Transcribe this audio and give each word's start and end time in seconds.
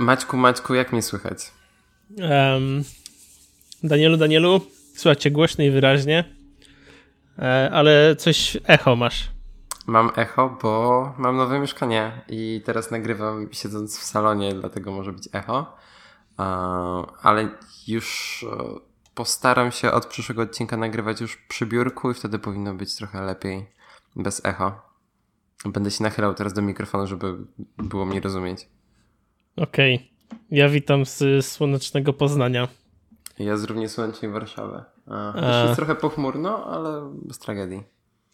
Maćku, 0.00 0.36
Maćku, 0.36 0.74
jak 0.74 0.92
mnie 0.92 1.02
słychać? 1.02 1.52
Um, 2.10 2.84
Danielu, 3.82 4.16
Danielu, 4.16 4.60
słuchajcie 4.94 5.30
głośno 5.30 5.64
i 5.64 5.70
wyraźnie, 5.70 6.24
e, 7.38 7.70
ale 7.72 8.16
coś 8.16 8.56
echo 8.64 8.96
masz. 8.96 9.30
Mam 9.86 10.10
echo, 10.16 10.58
bo 10.62 11.14
mam 11.18 11.36
nowe 11.36 11.60
mieszkanie 11.60 12.12
i 12.28 12.62
teraz 12.64 12.90
nagrywam 12.90 13.48
siedząc 13.52 13.98
w 13.98 14.04
salonie, 14.04 14.54
dlatego 14.54 14.92
może 14.92 15.12
być 15.12 15.28
echo. 15.32 15.76
Ale 17.22 17.48
już 17.88 18.46
e, 18.52 18.80
postaram 19.14 19.72
się 19.72 19.92
od 19.92 20.06
przyszłego 20.06 20.42
odcinka 20.42 20.76
nagrywać 20.76 21.20
już 21.20 21.36
przy 21.36 21.66
biurku 21.66 22.10
i 22.10 22.14
wtedy 22.14 22.38
powinno 22.38 22.74
być 22.74 22.96
trochę 22.96 23.22
lepiej, 23.22 23.66
bez 24.16 24.44
echo. 24.44 24.72
Będę 25.64 25.90
się 25.90 26.04
nachylał 26.04 26.34
teraz 26.34 26.52
do 26.52 26.62
mikrofonu, 26.62 27.06
żeby 27.06 27.36
było 27.78 28.06
mnie 28.06 28.20
rozumieć. 28.20 28.68
Okej. 29.56 29.94
Okay. 29.94 30.10
Ja 30.50 30.68
witam 30.68 31.06
z 31.06 31.46
słonecznego 31.46 32.12
Poznania. 32.12 32.68
Ja 33.38 33.56
z 33.56 33.64
równie 33.64 33.88
słonecznej 33.88 34.30
Warszawy. 34.30 34.82
A, 35.06 35.64
jest 35.64 35.76
trochę 35.76 35.94
pochmurno, 35.94 36.64
ale 36.64 37.10
bez 37.22 37.38
tragedii. 37.38 37.82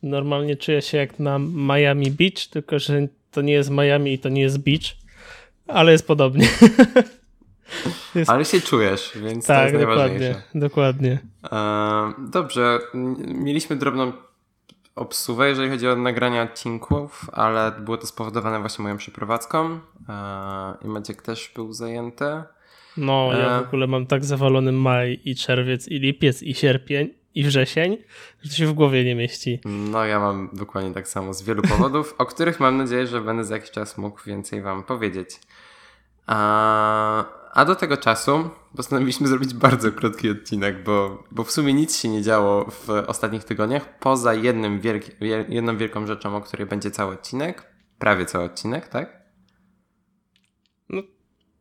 Normalnie 0.02 0.57
czuję 0.57 0.83
się 0.83 0.98
jak 0.98 1.19
na 1.19 1.38
Miami 1.38 2.10
Beach, 2.10 2.47
tylko 2.51 2.79
że 2.79 3.09
to 3.30 3.43
nie 3.43 3.52
jest 3.52 3.71
Miami 3.71 4.12
i 4.12 4.19
to 4.19 4.29
nie 4.29 4.41
jest 4.41 4.59
beach, 4.59 4.97
ale 5.66 5.93
jest 5.93 6.07
podobnie. 6.07 6.48
jest... 8.15 8.30
Ale 8.30 8.45
się 8.45 8.60
czujesz, 8.60 9.12
więc 9.23 9.46
tak, 9.46 9.71
to 9.71 9.77
jest 9.77 9.87
najważniejsze. 9.87 10.43
Dokładnie. 10.55 11.19
dokładnie. 11.41 12.30
dobrze, 12.33 12.79
mieliśmy 13.27 13.77
drobną 13.77 14.12
obsuwę, 14.96 15.48
jeżeli 15.48 15.70
chodzi 15.70 15.88
o 15.88 15.96
nagranie 15.96 16.42
odcinków, 16.42 17.30
ale 17.32 17.73
było 17.73 17.96
to 17.96 18.06
spowodowane 18.06 18.60
właśnie 18.60 18.82
moją 18.82 18.96
przeprowadzką 18.96 19.80
i 20.84 20.88
Maciek 20.88 21.23
też 21.23 21.52
był 21.54 21.73
zajęty. 21.73 22.24
No, 22.96 23.30
ja 23.32 23.59
e, 23.59 23.65
w 23.65 23.66
ogóle 23.66 23.87
mam 23.87 24.06
tak 24.06 24.24
zawalony 24.24 24.73
maj 24.73 25.21
i 25.24 25.37
czerwiec 25.37 25.88
i 25.88 25.98
lipiec 25.98 26.43
i 26.43 26.54
sierpień 26.54 27.15
i 27.34 27.45
wrzesień, 27.45 27.98
że 28.43 28.51
to 28.51 28.56
się 28.56 28.66
w 28.66 28.73
głowie 28.73 29.04
nie 29.04 29.15
mieści. 29.15 29.60
No, 29.65 30.04
ja 30.04 30.21
mam 30.21 30.51
dokładnie 30.52 30.95
tak 30.95 31.09
samo 31.09 31.34
z 31.34 31.43
wielu 31.43 31.62
powodów, 31.62 32.15
o 32.18 32.26
których 32.26 32.60
mam 32.60 32.76
nadzieję, 32.76 33.06
że 33.06 33.21
będę 33.21 33.45
za 33.45 33.54
jakiś 33.54 33.71
czas 33.71 33.99
mógł 33.99 34.21
więcej 34.26 34.62
wam 34.62 34.82
powiedzieć. 34.82 35.40
A, 36.27 37.24
a 37.52 37.65
do 37.65 37.74
tego 37.74 37.96
czasu 37.96 38.51
postanowiliśmy 38.77 39.29
zrobić 39.29 39.55
bardzo 39.55 39.93
krótki 39.93 40.30
odcinek, 40.30 40.85
bo, 40.85 41.24
bo 41.30 41.45
w 41.45 41.51
sumie 41.51 41.74
nic 41.74 41.96
się 41.96 42.09
nie 42.09 42.23
działo 42.23 42.71
w 42.71 42.91
ostatnich 43.07 43.45
tygodniach, 43.45 43.99
poza 43.99 44.35
jednym 44.35 44.80
wielki, 44.80 45.13
jedną 45.49 45.77
wielką 45.77 46.07
rzeczą, 46.07 46.37
o 46.37 46.41
której 46.41 46.66
będzie 46.66 46.91
cały 46.91 47.15
odcinek. 47.15 47.73
Prawie 47.99 48.27
cały 48.27 48.45
odcinek, 48.45 48.88
tak? 48.88 49.23
No 50.88 51.02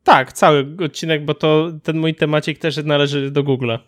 tak, 0.04 0.34
cały 0.34 0.78
odcinek, 0.86 1.26
bo 1.26 1.34
to 1.34 1.72
ten 1.84 1.98
mój 1.98 2.16
temacik 2.16 2.60
też 2.60 2.84
należy 2.84 3.32
do 3.32 3.44
Google'a. 3.44 3.80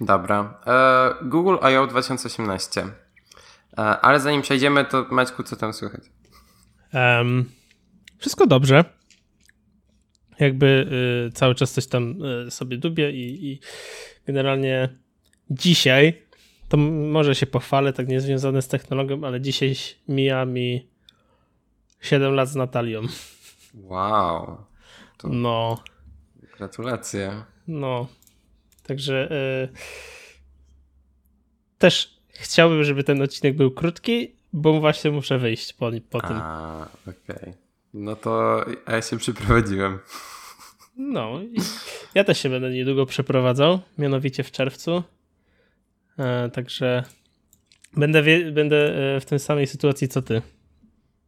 Dobra. 0.00 0.60
E, 0.66 1.14
Google 1.24 1.56
I.O. 1.72 1.86
2018. 1.86 2.80
E, 2.82 3.82
ale 3.82 4.20
zanim 4.20 4.42
przejdziemy, 4.42 4.84
to 4.84 5.06
Maćku, 5.10 5.42
co 5.42 5.56
tam 5.56 5.72
słychać? 5.72 6.02
Um, 6.94 7.44
wszystko 8.18 8.46
dobrze 8.46 8.84
jakby 10.40 10.86
y, 11.28 11.32
cały 11.32 11.54
czas 11.54 11.72
coś 11.72 11.86
tam 11.86 12.24
y, 12.46 12.50
sobie 12.50 12.78
dubię 12.78 13.10
i, 13.10 13.46
i, 13.46 13.60
generalnie 14.26 14.88
dzisiaj, 15.50 16.22
to 16.68 16.76
może 16.76 17.34
się 17.34 17.46
pochwalę, 17.46 17.92
tak 17.92 18.08
niezwiązane 18.08 18.62
z 18.62 18.68
technologią, 18.68 19.24
ale 19.24 19.40
dzisiaj 19.40 19.74
mija 20.08 20.44
mi 20.44 20.88
7 22.00 22.34
lat 22.34 22.48
z 22.48 22.54
Natalią. 22.54 23.02
Wow. 23.74 24.56
To 25.18 25.28
no. 25.28 25.82
Gratulacje. 26.58 27.42
No. 27.68 28.06
Także 28.82 29.32
y, 29.64 29.68
też 31.78 32.20
chciałbym, 32.28 32.84
żeby 32.84 33.04
ten 33.04 33.22
odcinek 33.22 33.56
był 33.56 33.70
krótki, 33.70 34.32
bo 34.52 34.80
właśnie 34.80 35.10
muszę 35.10 35.38
wyjść 35.38 35.72
po, 35.72 35.90
po 36.10 36.20
tym. 36.20 36.36
A, 36.36 36.88
okej. 37.02 37.36
Okay. 37.36 37.54
No 37.94 38.16
to 38.16 38.64
ja 38.88 39.02
się 39.02 39.18
przyprowadziłem. 39.18 39.98
No, 40.96 41.40
ja 42.14 42.24
też 42.24 42.42
się 42.42 42.48
będę 42.48 42.70
niedługo 42.70 43.06
przeprowadzał, 43.06 43.80
mianowicie 43.98 44.42
w 44.42 44.50
czerwcu. 44.50 45.02
E, 46.18 46.50
także 46.50 47.04
będę, 47.96 48.22
będę 48.52 48.76
e, 49.16 49.20
w 49.20 49.24
tej 49.24 49.38
samej 49.38 49.66
sytuacji 49.66 50.08
co 50.08 50.22
ty. 50.22 50.42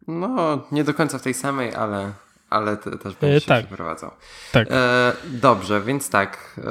No, 0.09 0.67
nie 0.73 0.84
do 0.84 0.95
końca 0.95 1.19
w 1.19 1.23
tej 1.23 1.34
samej, 1.34 1.75
ale, 1.75 2.12
ale 2.51 2.77
też 2.77 3.15
będę 3.15 3.37
e, 3.37 3.41
się 3.41 3.47
tak. 3.47 3.67
przeprowadzał. 3.67 4.11
Tak. 4.53 4.69
E, 4.71 5.12
dobrze, 5.25 5.81
więc 5.81 6.11
tak. 6.11 6.61
E, 6.65 6.71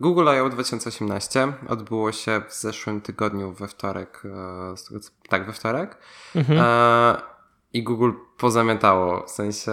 Google 0.00 0.28
I.O. 0.36 0.48
2018 0.48 1.52
odbyło 1.68 2.12
się 2.12 2.42
w 2.48 2.54
zeszłym 2.54 3.00
tygodniu 3.00 3.52
we 3.52 3.68
wtorek. 3.68 4.22
E, 4.24 4.98
tak, 5.28 5.46
we 5.46 5.52
wtorek. 5.52 5.98
Mhm. 6.34 6.58
I 7.72 7.82
Google 7.82 8.10
pozamiatało. 8.38 9.26
W 9.26 9.30
sensie, 9.30 9.72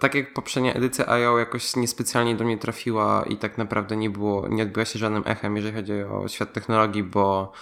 tak 0.00 0.14
jak 0.14 0.32
poprzednia 0.34 0.74
edycja 0.74 1.18
I.O. 1.18 1.38
jakoś 1.38 1.76
niespecjalnie 1.76 2.36
do 2.36 2.44
mnie 2.44 2.58
trafiła 2.58 3.24
i 3.28 3.36
tak 3.36 3.58
naprawdę 3.58 3.96
nie 3.96 4.10
było, 4.10 4.48
nie 4.48 4.62
odbyła 4.62 4.84
się 4.84 4.98
żadnym 4.98 5.22
echem, 5.26 5.56
jeżeli 5.56 5.74
chodzi 5.74 5.92
o 6.02 6.28
świat 6.28 6.52
technologii, 6.52 7.02
bo 7.02 7.52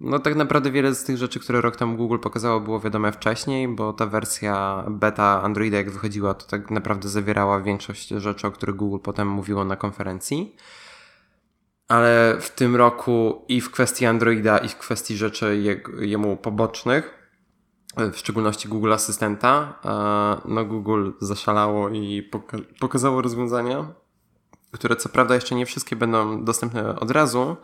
no 0.00 0.18
tak 0.18 0.34
naprawdę 0.34 0.70
wiele 0.70 0.94
z 0.94 1.04
tych 1.04 1.16
rzeczy, 1.16 1.40
które 1.40 1.60
rok 1.60 1.76
temu 1.76 1.96
Google 1.96 2.18
pokazało, 2.18 2.60
było 2.60 2.80
wiadome 2.80 3.12
wcześniej, 3.12 3.68
bo 3.68 3.92
ta 3.92 4.06
wersja 4.06 4.84
beta 4.90 5.42
Androida 5.42 5.76
jak 5.76 5.90
wychodziła, 5.90 6.34
to 6.34 6.46
tak 6.46 6.70
naprawdę 6.70 7.08
zawierała 7.08 7.60
większość 7.60 8.08
rzeczy, 8.08 8.46
o 8.46 8.50
których 8.50 8.76
Google 8.76 8.98
potem 9.02 9.28
mówiło 9.28 9.64
na 9.64 9.76
konferencji. 9.76 10.56
Ale 11.88 12.36
w 12.40 12.50
tym 12.50 12.76
roku 12.76 13.44
i 13.48 13.60
w 13.60 13.70
kwestii 13.70 14.06
Androida, 14.06 14.58
i 14.58 14.68
w 14.68 14.76
kwestii 14.76 15.16
rzeczy 15.16 15.78
jemu 16.00 16.36
pobocznych, 16.36 17.23
w 18.12 18.16
szczególności 18.16 18.68
Google 18.68 18.92
Asystenta, 18.92 19.78
no 20.44 20.64
Google 20.64 21.10
zaszalało 21.20 21.88
i 21.88 22.22
poka 22.22 22.58
pokazało 22.80 23.22
rozwiązania, 23.22 23.92
które 24.70 24.96
co 24.96 25.08
prawda 25.08 25.34
jeszcze 25.34 25.54
nie 25.54 25.66
wszystkie 25.66 25.96
będą 25.96 26.44
dostępne 26.44 27.00
od 27.00 27.10
razu, 27.10 27.56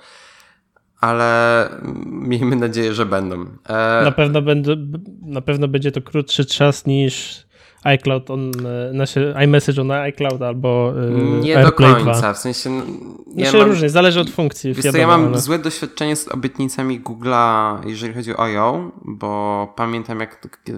ale 1.00 1.68
miejmy 2.06 2.56
nadzieję, 2.56 2.94
że 2.94 3.06
będą. 3.06 3.46
E... 3.68 4.04
Na, 4.04 4.12
pewno 4.12 4.42
będzie, 4.42 4.76
na 5.22 5.40
pewno 5.40 5.68
będzie 5.68 5.92
to 5.92 6.02
krótszy 6.02 6.44
czas 6.44 6.86
niż 6.86 7.46
iCloud 7.84 8.30
on, 8.30 8.50
nasze 8.92 9.34
iMessage 9.44 9.80
on 9.80 9.90
iCloud 9.90 10.42
albo 10.42 10.92
yy, 10.94 11.40
Nie 11.40 11.58
AirPlay 11.58 11.90
do 11.90 12.04
końca, 12.04 12.20
2. 12.20 12.34
w 12.34 12.38
sensie... 12.38 12.70
Ja 12.70 13.44
znaczy 13.44 13.58
mam, 13.58 13.68
różnie, 13.68 13.90
zależy 13.90 14.20
od 14.20 14.30
funkcji. 14.30 14.74
Wiesz 14.74 14.94
ja 14.94 15.06
mam 15.06 15.26
ale... 15.26 15.40
złe 15.40 15.58
doświadczenie 15.58 16.16
z 16.16 16.28
obietnicami 16.28 17.00
Google'a, 17.00 17.78
jeżeli 17.86 18.14
chodzi 18.14 18.36
o 18.36 18.48
I.O., 18.48 18.90
bo 19.04 19.72
pamiętam 19.76 20.20
jak 20.20 20.48
yy, 20.68 20.74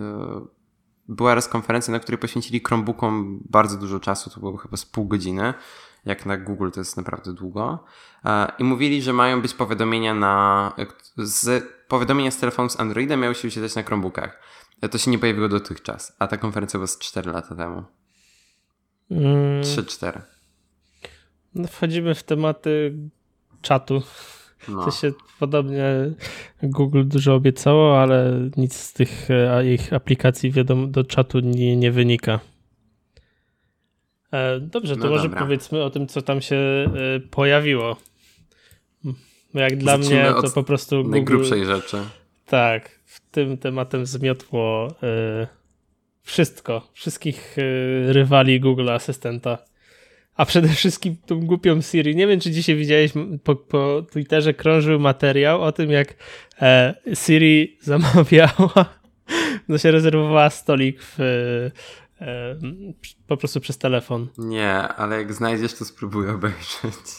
była 1.09 1.35
raz 1.35 1.49
konferencja, 1.49 1.93
na 1.93 2.01
której 2.01 2.19
poświęcili 2.19 2.61
Chromebookom 2.67 3.41
bardzo 3.51 3.77
dużo 3.77 4.01
czasu, 4.01 4.31
to 4.31 4.41
było 4.41 4.57
chyba 4.57 4.77
z 4.77 4.87
pół 4.87 5.05
godziny, 5.05 5.55
jak 6.05 6.27
na 6.27 6.37
Google 6.37 6.71
to 6.71 6.81
jest 6.81 6.97
naprawdę 6.97 7.33
długo. 7.33 7.85
E, 8.25 8.53
I 8.59 8.65
mówili, 8.65 9.03
że 9.03 9.13
mają 9.13 9.43
być 9.43 9.55
powiadomienia 9.55 10.15
na... 10.15 10.73
Z, 11.17 11.65
powiadomienia 11.89 12.31
z 12.31 12.37
telefonu 12.37 12.69
z 12.69 12.81
Androidem 12.81 13.21
miały 13.21 13.35
się 13.35 13.43
wyświetlać 13.43 13.75
na 13.75 13.83
Chromebookach. 13.83 14.39
To 14.91 14.99
się 14.99 15.11
nie 15.11 15.19
pojawiło 15.19 15.49
dotychczas, 15.49 16.17
a 16.19 16.27
ta 16.27 16.37
konferencja 16.37 16.79
była 16.79 16.87
z 16.87 16.99
4 16.99 17.33
lata 17.33 17.55
temu. 17.55 17.83
Mm. 19.11 19.63
3-4. 19.63 20.21
No 21.55 21.69
wchodzimy 21.69 22.15
w 22.15 22.23
tematy 22.23 22.95
czatu. 23.63 24.03
No. 24.69 24.85
To 24.85 24.91
się 24.91 25.13
podobnie 25.39 25.85
Google 26.63 27.03
dużo 27.05 27.35
obiecało, 27.35 28.01
ale 28.01 28.49
nic 28.57 28.77
z 28.77 28.93
tych 28.93 29.31
e, 29.31 29.73
ich 29.73 29.93
aplikacji 29.93 30.51
wiadomo, 30.51 30.87
do 30.87 31.05
czatu 31.05 31.41
nie, 31.41 31.77
nie 31.77 31.93
wynika. 31.93 32.41
E, 34.33 34.61
dobrze, 34.61 34.97
to 34.97 35.05
no 35.05 35.11
może 35.11 35.23
dobra. 35.23 35.41
powiedzmy 35.41 35.83
o 35.83 35.91
tym, 35.91 36.07
co 36.07 36.23
tam 36.23 36.41
się 36.41 36.57
e, 36.57 37.21
pojawiło. 37.21 37.97
Jak 39.55 39.77
dla 39.77 39.99
mnie 39.99 40.33
to 40.43 40.51
po 40.51 40.63
prostu 40.63 40.97
Google... 40.97 41.11
najgrubszej 41.11 41.67
rzeczy. 41.67 41.97
Tak, 42.47 42.99
tym 43.21 43.59
tematem 43.59 44.07
zmiotło 44.07 44.89
y, 45.43 45.47
wszystko, 46.23 46.91
wszystkich 46.93 47.59
y, 47.59 48.13
rywali 48.13 48.61
Google 48.61 48.91
Asystenta. 48.91 49.59
A 50.35 50.45
przede 50.45 50.69
wszystkim 50.69 51.17
tą 51.27 51.47
głupią 51.47 51.81
Siri. 51.81 52.17
Nie 52.17 52.27
wiem, 52.27 52.41
czy 52.41 52.51
dzisiaj 52.51 52.77
widziałeś, 52.77 53.13
po, 53.45 53.57
po 53.57 54.03
Twitterze 54.13 54.55
krążył 54.55 55.01
materiał 55.01 55.63
o 55.63 55.73
tym, 55.73 55.91
jak 55.91 56.15
e, 56.63 56.95
Siri 57.15 57.77
zamawiała, 57.81 58.95
no 59.69 59.79
się 59.79 59.91
rezerwowała 59.91 60.51
stolik 60.51 61.03
w, 61.03 61.21
e, 61.21 61.71
po 63.27 63.37
prostu 63.37 63.61
przez 63.61 63.79
telefon. 63.79 64.29
Nie, 64.39 64.73
ale 64.73 65.19
jak 65.19 65.33
znajdziesz, 65.33 65.75
to 65.75 65.85
spróbuję 65.85 66.33
obejrzeć. 66.33 67.17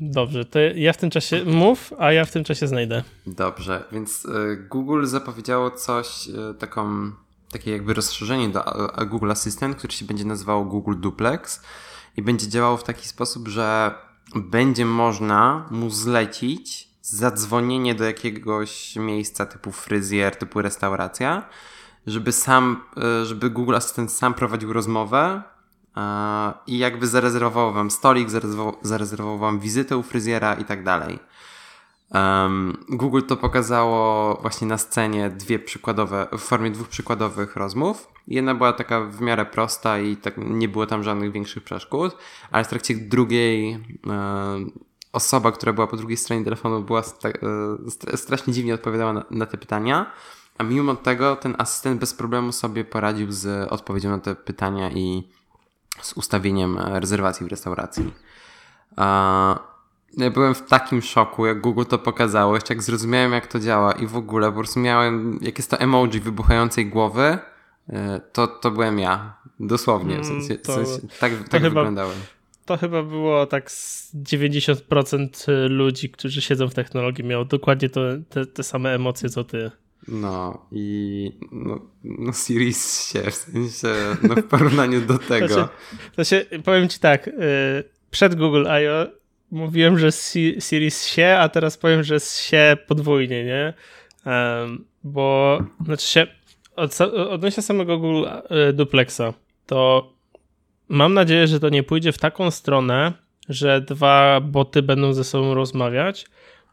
Dobrze, 0.00 0.44
to 0.44 0.58
ja 0.58 0.92
w 0.92 0.96
tym 0.96 1.10
czasie 1.10 1.44
mów, 1.44 1.92
a 1.98 2.12
ja 2.12 2.24
w 2.24 2.32
tym 2.32 2.44
czasie 2.44 2.66
znajdę. 2.66 3.02
Dobrze, 3.26 3.84
więc 3.92 4.24
y, 4.24 4.66
Google 4.70 5.06
zapowiedziało 5.06 5.70
coś, 5.70 6.28
y, 6.28 6.54
taką 6.58 7.12
takie 7.52 7.70
jakby 7.70 7.94
rozszerzenie 7.94 8.48
do 8.48 8.64
Google 9.06 9.30
Assistant, 9.30 9.76
który 9.76 9.92
się 9.92 10.04
będzie 10.04 10.24
nazywał 10.24 10.66
Google 10.66 10.94
Duplex 11.00 11.62
i 12.16 12.22
będzie 12.22 12.48
działał 12.48 12.78
w 12.78 12.84
taki 12.84 13.08
sposób, 13.08 13.48
że 13.48 13.94
będzie 14.34 14.84
można 14.84 15.68
mu 15.70 15.90
zlecić 15.90 16.88
zadzwonienie 17.02 17.94
do 17.94 18.04
jakiegoś 18.04 18.96
miejsca 18.96 19.46
typu 19.46 19.72
fryzjer, 19.72 20.36
typu 20.36 20.62
restauracja, 20.62 21.48
żeby 22.06 22.32
sam, 22.32 22.82
e, 22.96 23.24
żeby 23.24 23.50
Google 23.50 23.74
Assistant 23.74 24.12
sam 24.12 24.34
prowadził 24.34 24.72
rozmowę 24.72 25.42
i 26.66 26.78
jakby 26.78 27.06
zarezerwował 27.06 27.72
wam 27.72 27.90
stolik, 27.90 28.28
zarezerwował, 28.82 29.38
wam 29.38 29.60
wizytę 29.60 29.96
u 29.96 30.02
fryzjera 30.02 30.54
i 30.54 30.64
tak 30.64 30.84
dalej. 30.84 31.18
Google 32.88 33.20
to 33.28 33.36
pokazało 33.36 34.34
właśnie 34.42 34.66
na 34.66 34.78
scenie 34.78 35.30
dwie 35.30 35.58
przykładowe, 35.58 36.28
w 36.32 36.38
formie 36.38 36.70
dwóch 36.70 36.88
przykładowych 36.88 37.56
rozmów. 37.56 38.08
Jedna 38.28 38.54
była 38.54 38.72
taka 38.72 39.00
w 39.00 39.20
miarę 39.20 39.46
prosta 39.46 39.98
i 39.98 40.16
tak 40.16 40.34
nie 40.36 40.68
było 40.68 40.86
tam 40.86 41.02
żadnych 41.02 41.32
większych 41.32 41.64
przeszkód, 41.64 42.16
ale 42.50 42.64
w 42.64 42.68
trakcie 42.68 42.94
drugiej 42.94 43.72
e, 43.72 43.78
osoba, 45.12 45.52
która 45.52 45.72
była 45.72 45.86
po 45.86 45.96
drugiej 45.96 46.16
stronie 46.16 46.44
telefonu 46.44 46.82
była 46.82 47.02
e, 48.12 48.16
strasznie 48.16 48.52
dziwnie 48.52 48.74
odpowiadała 48.74 49.12
na, 49.12 49.24
na 49.30 49.46
te 49.46 49.58
pytania, 49.58 50.12
a 50.58 50.64
mimo 50.64 50.96
tego 50.96 51.36
ten 51.36 51.54
asystent 51.58 52.00
bez 52.00 52.14
problemu 52.14 52.52
sobie 52.52 52.84
poradził 52.84 53.32
z 53.32 53.72
odpowiedzią 53.72 54.10
na 54.10 54.18
te 54.18 54.34
pytania 54.34 54.90
i 54.90 55.28
z 56.00 56.12
ustawieniem 56.12 56.78
rezerwacji 56.78 57.46
w 57.46 57.48
restauracji. 57.48 58.12
Ja 60.16 60.30
byłem 60.30 60.54
w 60.54 60.62
takim 60.62 61.02
szoku, 61.02 61.46
jak 61.46 61.60
Google 61.60 61.84
to 61.88 61.98
pokazało, 61.98 62.54
jeszcze 62.54 62.74
jak 62.74 62.82
zrozumiałem, 62.82 63.32
jak 63.32 63.46
to 63.46 63.60
działa 63.60 63.92
i 63.92 64.06
w 64.06 64.16
ogóle 64.16 64.48
po 64.48 64.58
prostu 64.58 64.80
miałem, 64.80 65.38
jak 65.42 65.58
jest 65.58 65.70
to 65.70 65.80
emoji 65.80 66.20
wybuchającej 66.20 66.86
głowy, 66.86 67.38
e, 67.88 68.20
to, 68.32 68.46
to 68.46 68.70
byłem 68.70 68.98
ja. 68.98 69.36
Dosłownie. 69.60 70.20
W 70.20 70.26
sensie, 70.26 70.58
to, 70.58 70.72
w 70.72 70.74
sensie, 70.74 71.08
tak 71.20 71.32
tak 71.48 71.62
chyba, 71.62 71.80
wyglądałem. 71.80 72.16
To 72.64 72.76
chyba 72.76 73.02
było 73.02 73.46
tak 73.46 73.70
z 73.70 74.14
90% 74.14 75.48
ludzi, 75.68 76.10
którzy 76.10 76.42
siedzą 76.42 76.68
w 76.68 76.74
technologii, 76.74 77.24
miało 77.24 77.44
dokładnie 77.44 77.88
to, 77.88 78.00
te, 78.28 78.46
te 78.46 78.62
same 78.62 78.94
emocje, 78.94 79.28
co 79.28 79.44
ty. 79.44 79.70
No 80.08 80.66
i 80.72 81.32
no, 81.52 81.80
no 82.04 82.32
Series 82.32 83.10
się, 83.10 83.30
w 83.30 83.34
sensie, 83.34 83.88
no 84.22 84.34
w 84.34 84.42
porównaniu 84.42 85.00
do 85.00 85.18
tego. 85.28 85.48
Znaczy, 85.48 85.68
to 86.16 86.24
się, 86.24 86.44
powiem 86.64 86.88
ci 86.88 86.98
tak, 86.98 87.28
y, 87.28 87.32
przed 88.10 88.34
Google 88.34 88.66
I.O. 88.82 89.06
mówiłem, 89.50 89.98
że 89.98 90.12
Series 90.60 91.06
się, 91.06 91.36
a 91.40 91.48
teraz 91.48 91.78
powiem, 91.78 92.02
że 92.02 92.20
się 92.20 92.76
podwójnie, 92.86 93.44
nie? 93.44 93.74
bo, 95.04 95.58
znaczy 95.84 96.06
się, 96.06 96.26
od, 96.76 97.00
odnośnie 97.00 97.62
samego 97.62 97.98
Google 97.98 98.26
y, 98.68 98.72
Duplexa, 98.72 99.34
to 99.66 100.12
mam 100.88 101.14
nadzieję, 101.14 101.46
że 101.46 101.60
to 101.60 101.68
nie 101.68 101.82
pójdzie 101.82 102.12
w 102.12 102.18
taką 102.18 102.50
stronę, 102.50 103.12
że 103.48 103.80
dwa 103.80 104.40
boty 104.40 104.82
będą 104.82 105.12
ze 105.12 105.24
sobą 105.24 105.54
rozmawiać, 105.54 106.26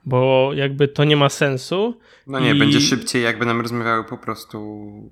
bo 0.05 0.51
jakby 0.53 0.87
to 0.87 1.03
nie 1.03 1.17
ma 1.17 1.29
sensu. 1.29 1.99
No 2.27 2.39
nie, 2.39 2.55
i... 2.55 2.59
będzie 2.59 2.81
szybciej, 2.81 3.23
jakby 3.23 3.45
nam 3.45 3.61
rozmawiały 3.61 4.03
po 4.03 4.17
prostu. 4.17 5.11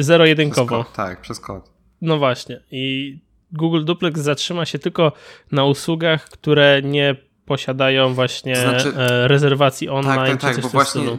Zero-jedynkowo. 0.00 0.84
Tak, 0.84 1.20
przez 1.20 1.40
kod. 1.40 1.72
No 2.00 2.18
właśnie. 2.18 2.60
I 2.70 3.18
Google 3.52 3.84
Duplex 3.84 4.20
zatrzyma 4.20 4.64
się 4.64 4.78
tylko 4.78 5.12
na 5.52 5.64
usługach, 5.64 6.28
które 6.28 6.82
nie 6.82 7.16
posiadają 7.46 8.14
właśnie 8.14 8.56
znaczy... 8.56 8.92
E, 8.96 9.28
rezerwacji 9.28 9.86
tak, 9.86 9.96
online. 9.96 10.38
Tak, 10.38 10.40
tak, 10.40 10.54
tak 10.54 10.62
bo 10.62 10.68
właśnie. 10.68 11.18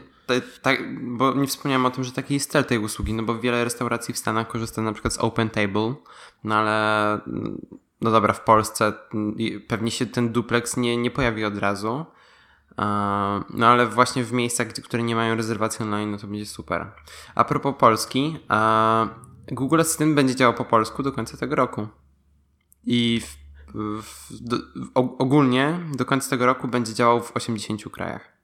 Tak, 0.61 0.79
bo 1.01 1.33
nie 1.33 1.47
wspomniałem 1.47 1.85
o 1.85 1.89
tym, 1.89 2.03
że 2.03 2.11
taki 2.11 2.33
jest 2.33 2.51
cel 2.51 2.65
tej 2.65 2.77
usługi, 2.77 3.13
no 3.13 3.23
bo 3.23 3.39
wiele 3.39 3.63
restauracji 3.63 4.13
w 4.13 4.17
Stanach 4.17 4.47
korzysta 4.47 4.81
na 4.81 4.93
przykład 4.93 5.13
z 5.13 5.17
Open 5.17 5.49
Table, 5.49 5.93
no 6.43 6.55
ale 6.55 7.19
no 8.01 8.11
dobra, 8.11 8.33
w 8.33 8.43
Polsce 8.43 8.93
pewnie 9.67 9.91
się 9.91 10.05
ten 10.05 10.29
duplex 10.29 10.77
nie, 10.77 10.97
nie 10.97 11.11
pojawi 11.11 11.45
od 11.45 11.57
razu, 11.57 12.05
no 13.49 13.67
ale 13.67 13.87
właśnie 13.87 14.23
w 14.23 14.31
miejscach, 14.31 14.67
które 14.67 15.03
nie 15.03 15.15
mają 15.15 15.35
rezerwacji 15.35 15.83
online, 15.83 16.11
no 16.11 16.17
to 16.17 16.27
będzie 16.27 16.45
super. 16.45 16.91
A 17.35 17.43
propos 17.43 17.75
Polski, 17.79 18.37
Google 19.47 19.79
Assistant 19.79 20.15
będzie 20.15 20.35
działał 20.35 20.53
po 20.53 20.65
polsku 20.65 21.03
do 21.03 21.11
końca 21.11 21.37
tego 21.37 21.55
roku. 21.55 21.87
I 22.85 23.21
w, 23.21 23.37
w, 24.01 24.43
do, 24.43 24.57
ogólnie 24.95 25.79
do 25.97 26.05
końca 26.05 26.29
tego 26.29 26.45
roku 26.45 26.67
będzie 26.67 26.93
działał 26.93 27.21
w 27.21 27.35
80 27.37 27.83
krajach. 27.91 28.35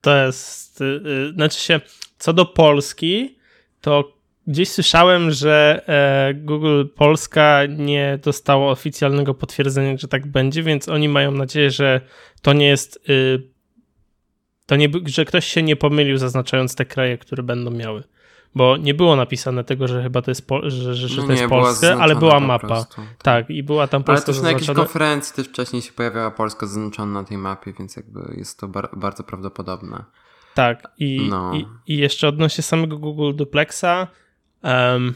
To 0.00 0.16
jest, 0.16 0.80
yy, 0.80 1.32
znaczy 1.34 1.60
się, 1.60 1.80
co 2.18 2.32
do 2.32 2.46
Polski, 2.46 3.38
to 3.80 4.13
Gdzieś 4.46 4.68
słyszałem, 4.68 5.30
że 5.30 5.82
e, 5.86 6.34
Google 6.34 6.84
Polska 6.96 7.60
nie 7.66 8.18
dostało 8.22 8.70
oficjalnego 8.70 9.34
potwierdzenia, 9.34 9.96
że 9.98 10.08
tak 10.08 10.26
będzie, 10.26 10.62
więc 10.62 10.88
oni 10.88 11.08
mają 11.08 11.30
nadzieję, 11.30 11.70
że 11.70 12.00
to 12.42 12.52
nie 12.52 12.66
jest. 12.66 13.00
Y, 13.08 13.42
to 14.66 14.76
nie, 14.76 14.88
że 15.04 15.24
ktoś 15.24 15.46
się 15.46 15.62
nie 15.62 15.76
pomylił, 15.76 16.18
zaznaczając 16.18 16.74
te 16.74 16.84
kraje, 16.84 17.18
które 17.18 17.42
będą 17.42 17.70
miały. 17.70 18.02
Bo 18.54 18.76
nie 18.76 18.94
było 18.94 19.16
napisane 19.16 19.64
tego, 19.64 19.88
że 19.88 20.02
chyba 20.02 20.22
to 20.22 20.30
jest, 20.30 20.46
że, 20.62 20.94
że, 20.94 21.08
że 21.08 21.20
no 21.20 21.26
to 21.26 21.32
jest 21.32 21.44
Polsce, 21.44 21.96
ale 21.96 22.16
była 22.16 22.40
mapa. 22.40 22.66
Prostu, 22.66 22.96
tak. 22.96 23.22
tak. 23.22 23.50
i 23.50 23.62
była 23.62 23.88
tam 23.88 24.04
Polska 24.04 24.26
Ale 24.26 24.34
też 24.34 24.42
na 24.42 24.50
jakiejś 24.50 24.70
konferencji 24.70 25.36
też 25.36 25.48
wcześniej 25.48 25.82
się 25.82 25.92
pojawiała 25.92 26.30
Polska 26.30 26.66
zaznaczona 26.66 27.12
na 27.12 27.24
tej 27.24 27.38
mapie, 27.38 27.72
więc 27.78 27.96
jakby 27.96 28.34
jest 28.36 28.60
to 28.60 28.68
bar 28.68 28.88
bardzo 28.96 29.24
prawdopodobne. 29.24 30.04
Tak, 30.54 30.88
i, 30.98 31.26
no. 31.30 31.54
i, 31.54 31.66
i 31.86 31.96
jeszcze 31.96 32.28
odnośnie 32.28 32.62
samego 32.62 32.98
Google 32.98 33.34
Duplexa, 33.34 34.06
Um, 34.64 35.14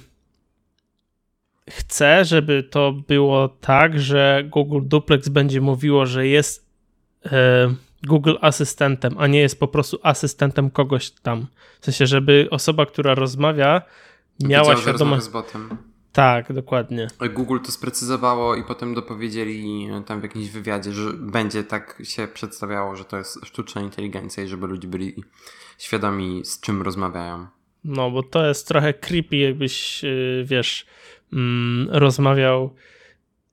chcę, 1.70 2.24
żeby 2.24 2.62
to 2.62 2.92
było 2.92 3.48
tak, 3.48 4.00
że 4.00 4.44
Google 4.46 4.80
Duplex 4.82 5.28
będzie 5.28 5.60
mówiło, 5.60 6.06
że 6.06 6.26
jest 6.26 6.68
Google 8.06 8.34
asystentem, 8.40 9.14
a 9.18 9.26
nie 9.26 9.40
jest 9.40 9.60
po 9.60 9.68
prostu 9.68 9.98
asystentem 10.02 10.70
kogoś 10.70 11.10
tam. 11.10 11.46
W 11.80 11.84
sensie, 11.84 12.06
żeby 12.06 12.48
osoba, 12.50 12.86
która 12.86 13.14
rozmawia, 13.14 13.82
miała 14.40 14.76
świadomość. 14.76 15.24
z 15.24 15.28
botem. 15.28 15.76
Tak, 16.12 16.52
dokładnie. 16.52 17.08
Google 17.34 17.58
to 17.64 17.72
sprecyzowało 17.72 18.54
i 18.54 18.64
potem 18.64 18.94
dopowiedzieli 18.94 19.88
tam 20.06 20.20
w 20.20 20.22
jakimś 20.22 20.48
wywiadzie, 20.50 20.92
że 20.92 21.12
będzie 21.12 21.64
tak 21.64 22.02
się 22.04 22.28
przedstawiało, 22.28 22.96
że 22.96 23.04
to 23.04 23.16
jest 23.16 23.46
sztuczna 23.46 23.80
inteligencja 23.80 24.44
i 24.44 24.48
żeby 24.48 24.66
ludzie 24.66 24.88
byli 24.88 25.24
świadomi, 25.78 26.44
z 26.44 26.60
czym 26.60 26.82
rozmawiają. 26.82 27.46
No, 27.88 28.10
bo 28.10 28.22
to 28.22 28.46
jest 28.46 28.68
trochę 28.68 28.94
creepy, 28.94 29.36
jakbyś, 29.36 30.04
y, 30.04 30.44
wiesz, 30.46 30.86
mm, 31.32 31.88
rozmawiał 31.90 32.74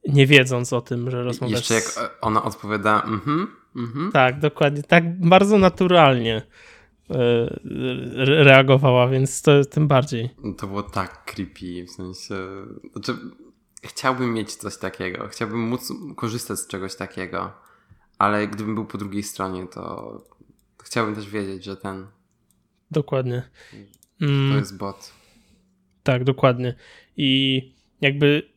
nie 0.08 0.28
wiedząc 0.28 0.74
o 0.74 0.82
tym, 0.82 1.12
że 1.12 1.24
rozmawiasz. 1.24 1.58
Jeszcze 1.58 1.74
jak 1.74 2.18
ona 2.22 2.44
odpowiada, 2.44 3.02
mhm, 3.04 3.48
mhm. 3.76 4.12
Tak, 4.12 4.40
dokładnie, 4.40 4.84
tak 4.84 5.28
bardzo 5.28 5.58
naturalnie 5.58 6.42
y, 7.12 7.16
reagowała, 8.44 9.08
więc 9.08 9.42
to 9.42 9.66
tym 9.66 9.88
bardziej. 9.88 10.30
To 10.58 10.68
było 10.68 10.84
tak 10.84 11.26
creepy, 11.26 11.86
w 11.88 11.92
sensie, 11.92 12.36
znaczy, 12.94 13.18
chciałbym 13.84 14.34
mieć 14.34 14.56
coś 14.56 14.78
takiego, 14.78 15.28
chciałbym 15.28 15.60
móc 15.60 15.94
korzystać 16.16 16.60
z 16.60 16.68
czegoś 16.68 16.96
takiego, 16.96 17.52
ale 18.18 18.48
gdybym 18.48 18.76
był 18.76 18.86
po 18.86 18.98
drugiej 18.98 19.24
stronie, 19.24 19.68
to 19.68 20.24
chciałbym 20.84 21.16
też 21.16 21.30
wiedzieć, 21.30 21.64
że 21.64 21.78
ten... 21.78 22.08
Dokładnie. 22.92 23.44
Mm. 24.22 24.52
To 24.52 24.58
jest 24.58 24.78
bot. 24.78 25.14
Tak, 26.04 26.24
dokładnie. 26.24 26.74
I 27.18 27.62
jakby 28.02 28.56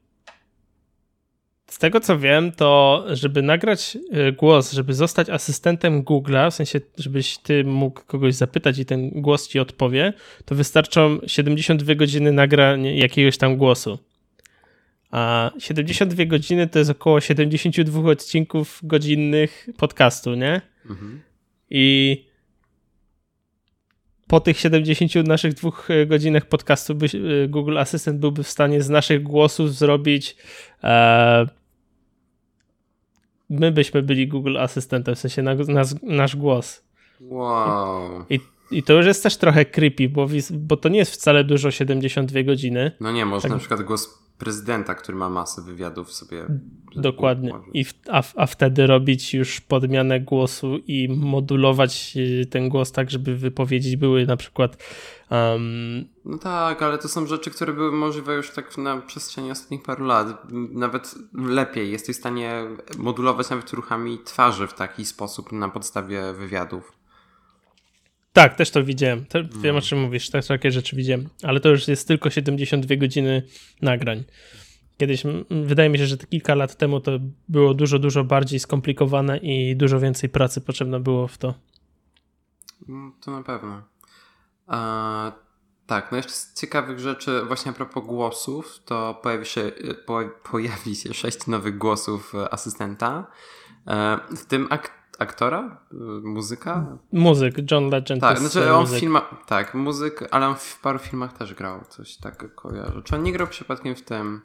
z 1.67 1.79
tego 1.79 2.01
co 2.01 2.19
wiem, 2.19 2.53
to 2.53 3.05
żeby 3.13 3.43
nagrać 3.43 3.99
e, 4.13 4.33
głos, 4.33 4.73
żeby 4.73 4.95
zostać 4.95 5.31
asystentem 5.31 6.03
Google'a, 6.05 6.51
w 6.51 6.55
sensie, 6.55 6.81
żebyś 6.99 7.39
ty 7.39 7.65
mógł 7.65 8.01
kogoś 8.07 8.35
zapytać 8.35 8.79
i 8.79 8.85
ten 8.85 9.11
głos 9.11 9.49
ci 9.49 9.59
odpowie, 9.59 10.13
to 10.45 10.55
wystarczą 10.55 11.19
72 11.27 11.95
godziny 11.95 12.33
nagrania 12.33 12.95
jakiegoś 12.95 13.39
tam 13.39 13.57
głosu. 13.57 13.99
A 15.11 15.51
72 15.59 16.25
godziny 16.25 16.67
to 16.67 16.79
jest 16.79 16.91
około 16.91 17.21
72 17.21 18.11
odcinków 18.11 18.81
godzinnych 18.83 19.69
podcastu, 19.77 20.35
nie? 20.35 20.61
Mhm. 20.91 21.21
I 21.71 22.25
po 24.29 24.41
tych 24.41 24.59
70 24.59 25.15
naszych 25.15 25.55
dwóch 25.55 25.91
e, 25.91 26.07
godzinach 26.07 26.47
podcastu 26.47 26.95
by, 26.95 27.07
e, 27.07 27.49
Google 27.49 27.79
Assistant 27.79 28.19
byłby 28.19 28.43
w 28.43 28.49
stanie 28.49 28.83
z 28.83 28.89
naszych 28.89 29.23
głosów 29.23 29.75
zrobić 29.75 30.37
e, 30.85 31.47
my 33.51 33.73
byśmy 33.73 34.03
byli 34.03 34.29
Google 34.29 34.59
Asystentem, 34.59 35.15
w 35.15 35.19
sensie 35.19 35.43
na, 35.43 35.55
nasz 36.03 36.37
głos. 36.37 36.85
Wow. 37.21 38.25
I, 38.31 38.35
I, 38.35 38.41
i 38.71 38.83
to 38.83 38.93
już 38.93 39.07
jest 39.07 39.23
też 39.23 39.37
trochę 39.37 39.65
creepy, 39.65 40.09
bo, 40.09 40.29
bo 40.51 40.77
to 40.77 40.89
nie 40.89 40.99
jest 40.99 41.13
wcale 41.13 41.45
dużo 41.45 41.71
72 41.71 42.43
godziny. 42.43 42.93
No 43.01 43.13
nie, 43.13 43.27
może 43.27 43.43
tak. 43.43 43.51
na 43.51 43.59
przykład 43.59 43.83
głos 43.83 44.19
prezydenta, 44.39 44.95
który 44.95 45.19
ma 45.19 45.29
masę 45.29 45.63
wywiadów 45.63 46.13
sobie. 46.13 46.47
Dokładnie. 46.97 47.53
I 47.73 47.85
w, 47.85 47.95
a, 48.11 48.23
a 48.37 48.47
wtedy 48.47 48.87
robić 48.87 49.35
już 49.35 49.61
podmianę 49.61 50.21
głosu 50.21 50.77
i 50.87 51.09
modulować 51.09 52.13
y, 52.17 52.47
ten 52.47 52.69
głos 52.69 52.93
tak, 52.93 53.11
żeby 53.11 53.37
wypowiedzi 53.37 53.97
były 53.97 54.27
na 54.27 54.37
przykład. 54.37 54.85
Um... 55.31 56.05
No 56.25 56.39
tak, 56.39 56.83
ale 56.83 56.99
to 56.99 57.09
są 57.09 57.27
rzeczy, 57.27 57.51
które 57.51 57.73
były 57.73 57.93
możliwe 57.93 58.35
już 58.35 58.51
tak 58.51 58.79
na 58.79 58.97
przestrzeni 58.97 59.51
ostatnich 59.51 59.83
paru 59.83 60.07
lat. 60.07 60.47
Nawet 60.73 61.15
lepiej 61.35 61.93
jesteś 61.93 62.17
w 62.17 62.19
stanie 62.19 62.65
modulować 62.99 63.51
nawet 63.51 63.73
ruchami 63.73 64.19
twarzy 64.25 64.67
w 64.67 64.75
taki 64.75 65.05
sposób 65.05 65.53
na 65.53 65.69
podstawie 65.69 66.33
wywiadów. 66.33 66.98
Tak, 68.33 68.57
też 68.57 68.71
to 68.71 68.85
widziałem. 68.85 69.27
To 69.27 69.39
wiem 69.63 69.77
o 69.77 69.81
czym 69.81 70.01
mówisz, 70.01 70.31
tak, 70.31 70.47
takie 70.47 70.71
rzeczy 70.71 70.97
widziałem. 70.97 71.29
Ale 71.43 71.61
to 71.61 71.69
już 71.69 71.89
jest 71.89 72.09
tylko 72.09 72.31
72 72.31 72.97
godziny 72.97 73.43
nagrań. 73.83 74.25
Kiedyś, 74.99 75.23
wydaje 75.51 75.89
mi 75.89 75.99
się, 75.99 76.07
że 76.07 76.17
kilka 76.17 76.55
lat 76.55 76.77
temu 76.77 77.01
to 77.01 77.13
było 77.49 77.75
dużo, 77.75 77.99
dużo 77.99 78.25
bardziej 78.25 78.61
skomplikowane 78.61 79.39
i 79.39 79.77
dużo 79.77 80.01
więcej 80.01 80.31
pracy 80.31 80.61
potrzebne 80.61 81.01
było 81.01 81.29
w 81.29 81.39
to. 81.39 81.55
Mm, 82.89 83.13
to 83.21 83.31
na 83.31 83.43
pewno. 83.43 83.83
A, 84.67 85.33
tak, 85.87 86.13
no 86.13 86.17
jeszcze 86.17 86.33
z 86.33 86.55
ciekawych 86.55 86.99
rzeczy, 86.99 87.45
właśnie 87.47 87.71
a 87.71 87.75
propos 87.75 88.07
głosów, 88.07 88.79
to 88.85 89.21
pojawi 89.23 89.47
się, 89.47 89.73
po, 90.07 90.21
pojawi 90.51 90.97
się 90.97 91.15
sześć 91.15 91.47
nowych 91.47 91.79
głosów 91.79 92.33
asystenta. 92.51 93.27
E, 93.87 94.19
w 94.37 94.47
tym 94.47 94.67
akt 94.71 94.98
aktora? 95.19 95.81
Muzyka? 96.23 96.99
Muzyk, 97.13 97.71
John 97.71 97.89
Legend. 97.91 98.21
Tak, 98.21 98.39
znaczy 98.39 98.73
on 98.73 98.87
w 98.87 98.99
filmach, 98.99 99.35
tak, 99.47 99.75
muzyk, 99.75 100.29
ale 100.31 100.49
on 100.49 100.55
w 100.55 100.81
paru 100.81 100.99
filmach 100.99 101.33
też 101.33 101.55
grał, 101.55 101.85
coś 101.89 102.17
tak 102.17 102.55
kojarzę. 102.55 103.03
Czy 103.03 103.17
on 103.17 103.23
nie 103.23 103.33
grał 103.33 103.47
przypadkiem 103.47 103.95
w 103.95 104.03
tym 104.03 104.41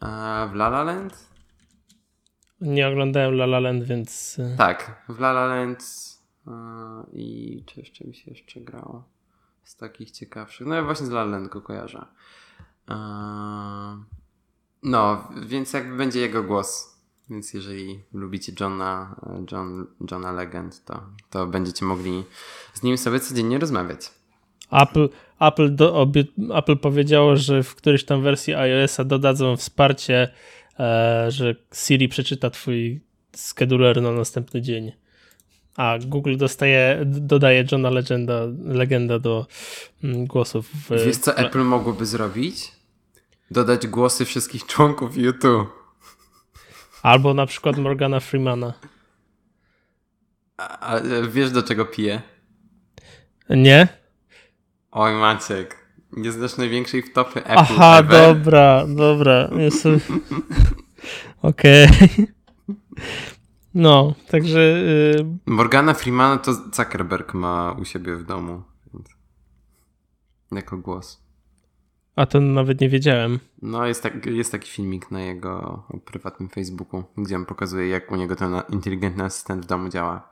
a 0.00 0.48
w 0.52 0.54
La 0.54 0.66
La 0.68 0.82
Land? 0.82 1.30
Nie 2.60 2.88
oglądałem 2.88 3.34
La 3.34 3.44
La 3.44 3.60
Land, 3.60 3.84
więc... 3.84 4.38
E, 4.38 4.56
tak, 4.56 5.04
w 5.08 5.20
La 5.20 5.30
La 5.30 5.46
Land 5.46 5.84
i 7.12 7.62
czy 7.66 7.80
jeszcze 7.80 8.04
mi 8.04 8.14
się 8.14 8.30
jeszcze 8.30 8.60
grało 8.60 9.04
z 9.64 9.76
takich 9.76 10.10
ciekawszych, 10.10 10.66
no 10.66 10.74
ja 10.74 10.82
właśnie 10.82 11.06
z 11.06 11.10
La 11.10 11.20
La 11.20 11.30
Land 11.30 11.48
go 11.48 11.60
kojarzę. 11.60 12.06
no, 14.82 15.28
więc 15.46 15.72
jakby 15.72 15.96
będzie 15.96 16.20
jego 16.20 16.42
głos 16.42 16.99
więc 17.30 17.54
jeżeli 17.54 18.00
lubicie 18.12 18.52
Johna, 18.60 19.16
John, 19.52 19.86
Johna 20.10 20.32
Legend, 20.32 20.84
to, 20.84 21.02
to 21.30 21.46
będziecie 21.46 21.84
mogli 21.84 22.24
z 22.74 22.82
nim 22.82 22.98
sobie 22.98 23.20
codziennie 23.20 23.58
rozmawiać. 23.58 24.10
Apple, 24.72 25.08
Apple, 25.40 25.74
do, 25.74 26.06
Apple 26.54 26.76
powiedziało, 26.76 27.36
że 27.36 27.62
w 27.62 27.74
którejś 27.74 28.04
tam 28.04 28.22
wersji 28.22 28.54
iOS-a 28.54 29.04
dodadzą 29.04 29.56
wsparcie, 29.56 30.28
e, 30.78 31.26
że 31.28 31.54
Siri 31.74 32.08
przeczyta 32.08 32.50
twój 32.50 33.00
scheduler 33.36 34.02
na 34.02 34.12
następny 34.12 34.62
dzień. 34.62 34.92
A 35.76 35.98
Google 36.06 36.36
dostaje, 36.36 37.02
dodaje 37.06 37.64
Johna 37.72 37.90
Legenda, 37.90 38.40
Legenda 38.64 39.18
do 39.18 39.46
mm, 40.04 40.26
głosów. 40.26 40.70
W... 40.74 41.04
Wiesz 41.06 41.16
co 41.16 41.36
Apple 41.36 41.62
mogłoby 41.62 42.06
zrobić? 42.06 42.72
Dodać 43.50 43.86
głosy 43.86 44.24
wszystkich 44.24 44.66
członków 44.66 45.16
YouTube. 45.16 45.79
Albo 47.02 47.34
na 47.34 47.46
przykład 47.46 47.78
Morgana 47.78 48.20
Freemana. 48.20 48.72
A, 50.56 50.78
a 50.78 51.00
wiesz 51.28 51.50
do 51.50 51.62
czego 51.62 51.84
pije? 51.84 52.22
Nie. 53.50 53.88
Oj 54.90 55.12
Maciek, 55.12 55.76
nie 56.12 56.32
znasz 56.32 56.56
największej 56.56 57.02
wtopy 57.02 57.44
Apple 57.44 57.56
Aha, 57.58 57.98
ever? 57.98 58.10
dobra, 58.10 58.84
dobra. 58.86 59.48
Okej. 61.42 61.86
Okay. 61.88 62.26
No, 63.74 64.14
także... 64.30 64.60
Y, 64.60 65.26
Morgana 65.46 65.94
Freemana 65.94 66.38
to 66.38 66.54
Zuckerberg 66.54 67.34
ma 67.34 67.72
u 67.72 67.84
siebie 67.84 68.16
w 68.16 68.24
domu. 68.24 68.62
Więc... 68.94 69.08
Jako 70.52 70.78
głos. 70.78 71.22
A 72.20 72.26
to 72.26 72.40
nawet 72.40 72.80
nie 72.80 72.88
wiedziałem. 72.88 73.38
No, 73.62 73.86
jest, 73.86 74.02
tak, 74.02 74.26
jest 74.26 74.52
taki 74.52 74.70
filmik 74.70 75.10
na 75.10 75.20
jego 75.20 75.82
prywatnym 76.04 76.48
Facebooku, 76.48 77.04
gdzie 77.18 77.36
on 77.36 77.46
pokazuje, 77.46 77.88
jak 77.88 78.12
u 78.12 78.16
niego 78.16 78.36
ten 78.36 78.52
inteligentny 78.70 79.24
asystent 79.24 79.64
w 79.64 79.68
domu 79.68 79.88
działa. 79.88 80.28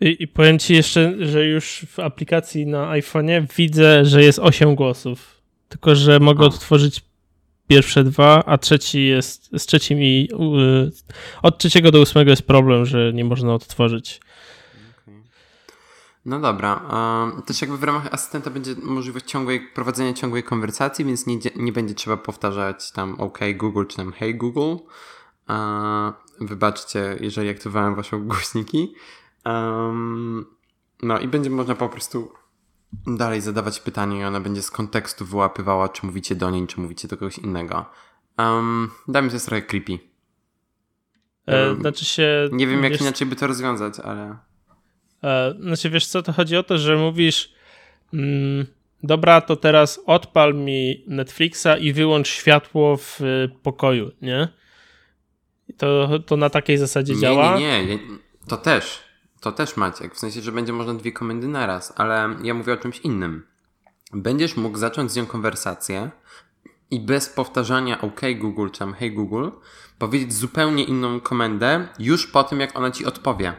I, 0.00 0.16
I, 0.22 0.28
powiem 0.28 0.58
ci 0.58 0.74
jeszcze, 0.74 1.26
że 1.26 1.46
już 1.46 1.86
w 1.88 1.98
aplikacji 1.98 2.66
na 2.66 2.90
iPhone'ie 2.92 3.46
widzę, 3.56 4.04
że 4.04 4.22
jest 4.22 4.38
8 4.38 4.74
głosów. 4.74 5.40
Tylko, 5.68 5.94
że 5.94 6.20
mogę 6.20 6.44
o. 6.44 6.46
odtworzyć 6.46 7.00
pierwsze 7.68 8.04
dwa, 8.04 8.44
a 8.44 8.58
trzeci 8.58 9.06
jest 9.06 9.50
z 9.58 9.66
trzecim 9.66 10.02
i 10.02 10.28
od 11.42 11.58
trzeciego 11.58 11.90
do 11.90 12.00
ósmego 12.00 12.30
jest 12.30 12.46
problem, 12.46 12.86
że 12.86 13.12
nie 13.12 13.24
można 13.24 13.54
odtworzyć. 13.54 14.20
No 16.24 16.40
dobra. 16.40 16.80
Też 17.46 17.60
jakby 17.60 17.76
w 17.76 17.82
ramach 17.82 18.14
asystenta 18.14 18.50
będzie 18.50 18.74
możliwość 18.82 19.24
ciągłej, 19.24 19.60
prowadzenia 19.74 20.12
ciągłej 20.12 20.42
konwersacji, 20.42 21.04
więc 21.04 21.26
nie, 21.26 21.38
nie 21.56 21.72
będzie 21.72 21.94
trzeba 21.94 22.16
powtarzać 22.16 22.92
tam 22.92 23.20
OK 23.20 23.38
Google 23.56 23.86
czy 23.86 23.96
tam 23.96 24.12
Hey 24.12 24.34
Google. 24.34 24.76
Wybaczcie, 26.40 27.16
jeżeli 27.20 27.48
aktywowałem 27.48 27.94
wasze 27.94 28.18
głośniki. 28.18 28.94
No 31.02 31.18
i 31.20 31.28
będzie 31.28 31.50
można 31.50 31.74
po 31.74 31.88
prostu 31.88 32.32
dalej 33.06 33.40
zadawać 33.40 33.80
pytanie 33.80 34.20
i 34.20 34.24
ona 34.24 34.40
będzie 34.40 34.62
z 34.62 34.70
kontekstu 34.70 35.24
wyłapywała, 35.24 35.88
czy 35.88 36.06
mówicie 36.06 36.34
do 36.34 36.50
niej, 36.50 36.66
czy 36.66 36.80
mówicie 36.80 37.08
do 37.08 37.16
kogoś 37.16 37.38
innego. 37.38 37.86
Um, 38.38 38.90
mnie 39.06 39.28
to 39.28 39.34
jest 39.34 39.46
trochę 39.46 39.62
creepy. 39.62 39.98
E, 41.46 41.74
znaczy 41.74 42.04
się... 42.04 42.48
Nie 42.52 42.66
wiem, 42.66 42.82
jak 42.82 42.92
wiesz... 42.92 43.00
inaczej 43.00 43.26
by 43.26 43.36
to 43.36 43.46
rozwiązać, 43.46 44.00
ale... 44.00 44.38
E, 45.22 45.54
znaczy 45.60 45.90
wiesz 45.90 46.06
co, 46.06 46.22
to 46.22 46.32
chodzi 46.32 46.56
o 46.56 46.62
to, 46.62 46.78
że 46.78 46.96
mówisz 46.96 47.52
mm, 48.14 48.66
dobra, 49.02 49.40
to 49.40 49.56
teraz 49.56 50.00
odpal 50.06 50.54
mi 50.54 51.04
Netflixa 51.06 51.68
i 51.80 51.92
wyłącz 51.92 52.28
światło 52.28 52.96
w 52.96 53.20
pokoju, 53.62 54.10
nie? 54.22 54.48
To, 55.76 56.08
to 56.26 56.36
na 56.36 56.50
takiej 56.50 56.78
zasadzie 56.78 57.14
nie, 57.14 57.20
działa? 57.20 57.58
Nie, 57.58 57.86
nie, 57.86 57.96
nie, 57.96 57.98
to 58.48 58.56
też. 58.56 59.12
To 59.40 59.52
też 59.52 59.76
Maciek, 59.76 60.14
w 60.14 60.18
sensie, 60.18 60.40
że 60.40 60.52
będzie 60.52 60.72
można 60.72 60.94
dwie 60.94 61.12
komendy 61.12 61.48
naraz, 61.48 61.92
ale 61.96 62.36
ja 62.42 62.54
mówię 62.54 62.72
o 62.72 62.76
czymś 62.76 62.98
innym. 62.98 63.46
Będziesz 64.12 64.56
mógł 64.56 64.78
zacząć 64.78 65.12
z 65.12 65.16
nią 65.16 65.26
konwersację 65.26 66.10
i 66.90 67.00
bez 67.00 67.28
powtarzania 67.28 68.00
OK 68.00 68.20
Google 68.40 68.68
czy 68.72 68.78
tam 68.78 68.94
Hey 68.94 69.10
Google 69.10 69.48
powiedzieć 69.98 70.32
zupełnie 70.32 70.84
inną 70.84 71.20
komendę 71.20 71.88
już 71.98 72.26
po 72.26 72.44
tym, 72.44 72.60
jak 72.60 72.78
ona 72.78 72.90
ci 72.90 73.06
odpowie. 73.06 73.54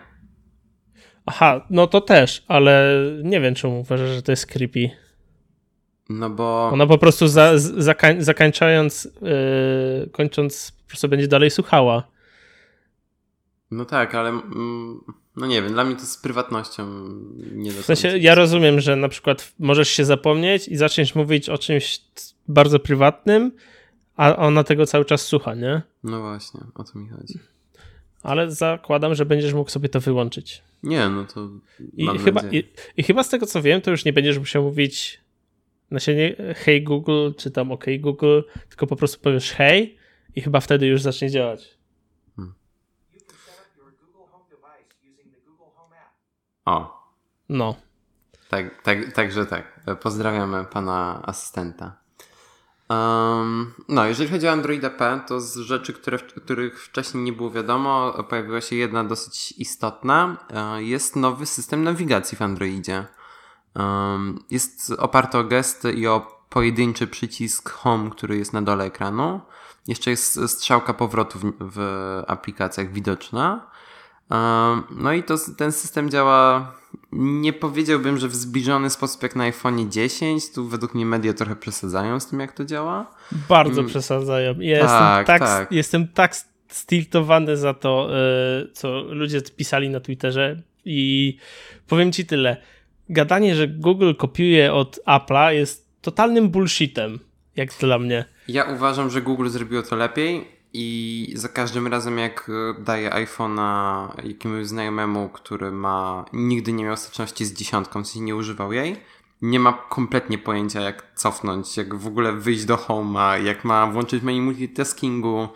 Aha, 1.25 1.65
no 1.69 1.87
to 1.87 2.01
też, 2.01 2.43
ale 2.47 3.01
nie 3.23 3.41
wiem, 3.41 3.55
czemu 3.55 3.79
uważasz, 3.79 4.09
że 4.09 4.21
to 4.21 4.31
jest 4.31 4.45
creepy. 4.45 4.89
No 6.09 6.29
bo. 6.29 6.69
Ona 6.73 6.87
po 6.87 6.97
prostu 6.97 7.27
za, 7.27 7.57
zakań, 7.57 8.21
zakańczając, 8.21 9.09
yy, 9.21 10.09
kończąc, 10.11 10.71
po 10.71 10.87
prostu 10.87 11.09
będzie 11.09 11.27
dalej 11.27 11.51
słuchała. 11.51 12.03
No 13.71 13.85
tak, 13.85 14.15
ale 14.15 14.29
mm, 14.29 15.01
no 15.35 15.45
nie 15.45 15.61
wiem, 15.61 15.73
dla 15.73 15.83
mnie 15.83 15.95
to 15.95 16.05
z 16.05 16.17
prywatnością 16.17 17.09
nie 17.53 17.71
W 17.71 17.85
sensie, 17.85 18.17
ja 18.17 18.35
rozumiem, 18.35 18.79
że 18.79 18.95
na 18.95 19.09
przykład 19.09 19.53
możesz 19.59 19.89
się 19.89 20.05
zapomnieć 20.05 20.67
i 20.67 20.77
zacząć 20.77 21.15
mówić 21.15 21.49
o 21.49 21.57
czymś 21.57 22.01
bardzo 22.47 22.79
prywatnym, 22.79 23.51
a 24.15 24.35
ona 24.35 24.63
tego 24.63 24.85
cały 24.85 25.05
czas 25.05 25.21
słucha, 25.21 25.55
nie? 25.55 25.81
No 26.03 26.21
właśnie, 26.21 26.59
o 26.75 26.83
co 26.83 26.99
mi 26.99 27.09
chodzi. 27.09 27.39
Ale 28.23 28.51
zakładam, 28.51 29.15
że 29.15 29.25
będziesz 29.25 29.53
mógł 29.53 29.69
sobie 29.69 29.89
to 29.89 29.99
wyłączyć. 29.99 30.61
Nie, 30.83 31.09
no 31.09 31.25
to. 31.25 31.49
I 31.93 32.07
chyba, 32.07 32.41
i, 32.51 32.63
i, 32.97 33.03
chyba 33.03 33.23
z 33.23 33.29
tego 33.29 33.45
co 33.45 33.61
wiem, 33.61 33.81
to 33.81 33.91
już 33.91 34.05
nie 34.05 34.13
będziesz 34.13 34.39
musiał 34.39 34.63
mówić 34.63 35.21
na 35.91 35.99
siebie 35.99 36.35
hey 36.55 36.81
Google, 36.81 37.31
czy 37.37 37.51
tam 37.51 37.71
OK 37.71 37.85
Google, 37.99 38.41
tylko 38.69 38.87
po 38.87 38.95
prostu 38.95 39.19
powiesz 39.19 39.51
hey 39.51 39.95
i 40.35 40.41
chyba 40.41 40.59
wtedy 40.59 40.87
już 40.87 41.01
zacznie 41.01 41.29
działać. 41.29 41.77
Hmm. 42.35 42.53
O. 46.65 47.03
No. 47.49 47.75
Tak, 48.49 48.81
tak, 48.83 49.11
także 49.11 49.45
tak. 49.45 49.85
Pozdrawiamy 50.01 50.65
pana 50.65 51.21
asystenta. 51.25 52.02
Um, 52.93 53.73
no, 53.87 54.05
jeżeli 54.05 54.29
chodzi 54.29 54.47
o 54.47 54.51
Androida 54.51 54.89
P, 54.89 55.21
to 55.27 55.41
z 55.41 55.57
rzeczy, 55.57 55.93
które, 55.93 56.19
których 56.19 56.83
wcześniej 56.83 57.23
nie 57.23 57.33
było 57.33 57.51
wiadomo, 57.51 58.23
pojawiła 58.29 58.61
się 58.61 58.75
jedna 58.75 59.03
dosyć 59.03 59.53
istotna. 59.57 60.37
E, 60.49 60.83
jest 60.83 61.15
nowy 61.15 61.45
system 61.45 61.83
nawigacji 61.83 62.37
w 62.37 62.41
Androidzie. 62.41 63.05
Um, 63.75 64.43
jest 64.49 64.91
oparty 64.97 65.37
o 65.37 65.43
gesty 65.43 65.91
i 65.91 66.07
o 66.07 66.43
pojedynczy 66.49 67.07
przycisk 67.07 67.71
Home, 67.71 68.09
który 68.09 68.37
jest 68.37 68.53
na 68.53 68.61
dole 68.61 68.85
ekranu. 68.85 69.41
Jeszcze 69.87 70.11
jest 70.11 70.39
strzałka 70.47 70.93
powrotu 70.93 71.39
w, 71.39 71.53
w 71.59 71.79
aplikacjach 72.27 72.91
widoczna. 72.91 73.67
Um, 74.29 74.83
no 74.91 75.13
i 75.13 75.23
to, 75.23 75.35
ten 75.57 75.71
system 75.71 76.09
działa 76.09 76.71
nie 77.15 77.53
powiedziałbym, 77.53 78.17
że 78.17 78.27
w 78.27 78.35
zbliżony 78.35 78.89
sposób 78.89 79.23
jak 79.23 79.35
na 79.35 79.43
iPhone 79.43 79.91
10. 79.91 80.51
Tu 80.51 80.67
według 80.67 80.95
mnie 80.95 81.05
media 81.05 81.33
trochę 81.33 81.55
przesadzają 81.55 82.19
z 82.19 82.27
tym, 82.27 82.39
jak 82.39 82.51
to 82.51 82.65
działa. 82.65 83.11
Bardzo 83.49 83.79
mm. 83.79 83.89
przesadzają. 83.89 84.55
Ja 84.59 84.79
tak, 84.79 85.19
jestem, 85.19 85.25
tak, 85.25 85.39
tak. 85.39 85.71
jestem 85.71 86.07
tak 86.07 86.35
stiltowany 86.67 87.57
za 87.57 87.73
to, 87.73 88.09
e, 88.17 88.67
co 88.73 89.01
ludzie 89.01 89.41
pisali 89.41 89.89
na 89.89 89.99
Twitterze 89.99 90.61
i 90.85 91.37
powiem 91.87 92.11
ci 92.11 92.25
tyle. 92.25 92.57
Gadanie, 93.09 93.55
że 93.55 93.67
Google 93.67 94.13
kopiuje 94.13 94.73
od 94.73 94.99
Apple'a 95.05 95.49
jest 95.49 95.89
totalnym 96.01 96.49
bullshitem, 96.49 97.19
jak 97.55 97.69
dla 97.79 97.99
mnie. 97.99 98.25
Ja 98.47 98.63
uważam, 98.63 99.09
że 99.09 99.21
Google 99.21 99.49
zrobiło 99.49 99.81
to 99.83 99.95
lepiej 99.95 100.52
i 100.73 101.33
za 101.35 101.49
każdym 101.49 101.87
razem 101.87 102.17
jak 102.17 102.49
e, 102.49 102.81
daję 102.83 103.09
iPhone'a 103.09 104.07
jakiemuś 104.27 104.65
znajomemu, 104.65 105.29
który 105.29 105.71
ma 105.71 106.25
nigdy 106.33 106.73
nie 106.73 106.83
miał 106.83 106.97
styczności 106.97 107.45
z 107.45 107.53
dziesiątką, 107.53 108.03
sensie 108.05 108.19
nie 108.19 108.35
używał 108.35 108.73
jej, 108.73 108.95
nie 109.41 109.59
ma 109.59 109.73
kompletnie 109.73 110.37
pojęcia 110.37 110.81
jak 110.81 111.13
cofnąć, 111.15 111.77
jak 111.77 111.95
w 111.95 112.07
ogóle 112.07 112.33
wyjść 112.33 112.65
do 112.65 112.75
Home'a, 112.75 113.43
jak 113.43 113.65
ma 113.65 113.87
włączyć 113.87 114.23
menu 114.23 114.41
multitaskingu 114.41 115.47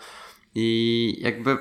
i 0.56 1.18
jakby 1.20 1.58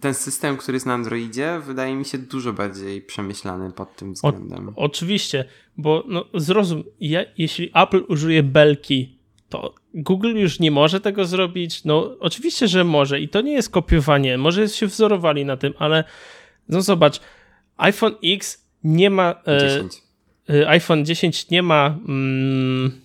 ten 0.00 0.14
system, 0.14 0.56
który 0.56 0.76
jest 0.76 0.86
na 0.86 0.94
Androidzie, 0.94 1.60
wydaje 1.66 1.94
mi 1.94 2.04
się 2.04 2.18
dużo 2.18 2.52
bardziej 2.52 3.02
przemyślany 3.02 3.72
pod 3.72 3.96
tym 3.96 4.12
względem. 4.12 4.68
O, 4.68 4.72
oczywiście, 4.76 5.44
bo 5.76 6.04
no, 6.08 6.24
zrozum, 6.34 6.84
ja, 7.00 7.20
jeśli 7.38 7.70
Apple 7.74 8.04
użyje 8.08 8.42
belki, 8.42 9.19
to 9.50 9.74
Google 9.94 10.36
już 10.36 10.60
nie 10.60 10.70
może 10.70 11.00
tego 11.00 11.24
zrobić. 11.24 11.84
No, 11.84 12.16
oczywiście, 12.20 12.68
że 12.68 12.84
może 12.84 13.20
i 13.20 13.28
to 13.28 13.40
nie 13.40 13.52
jest 13.52 13.70
kopiowanie, 13.70 14.38
może 14.38 14.68
się 14.68 14.86
wzorowali 14.86 15.44
na 15.44 15.56
tym, 15.56 15.74
ale 15.78 16.04
no 16.68 16.82
zobacz, 16.82 17.20
iPhone 17.76 18.14
X 18.24 18.66
nie 18.84 19.10
ma. 19.10 19.42
E, 19.46 19.60
10. 19.60 20.02
E, 20.50 20.68
iPhone 20.68 21.04
10 21.04 21.50
nie 21.50 21.62
ma. 21.62 21.98
Mm, 22.08 23.00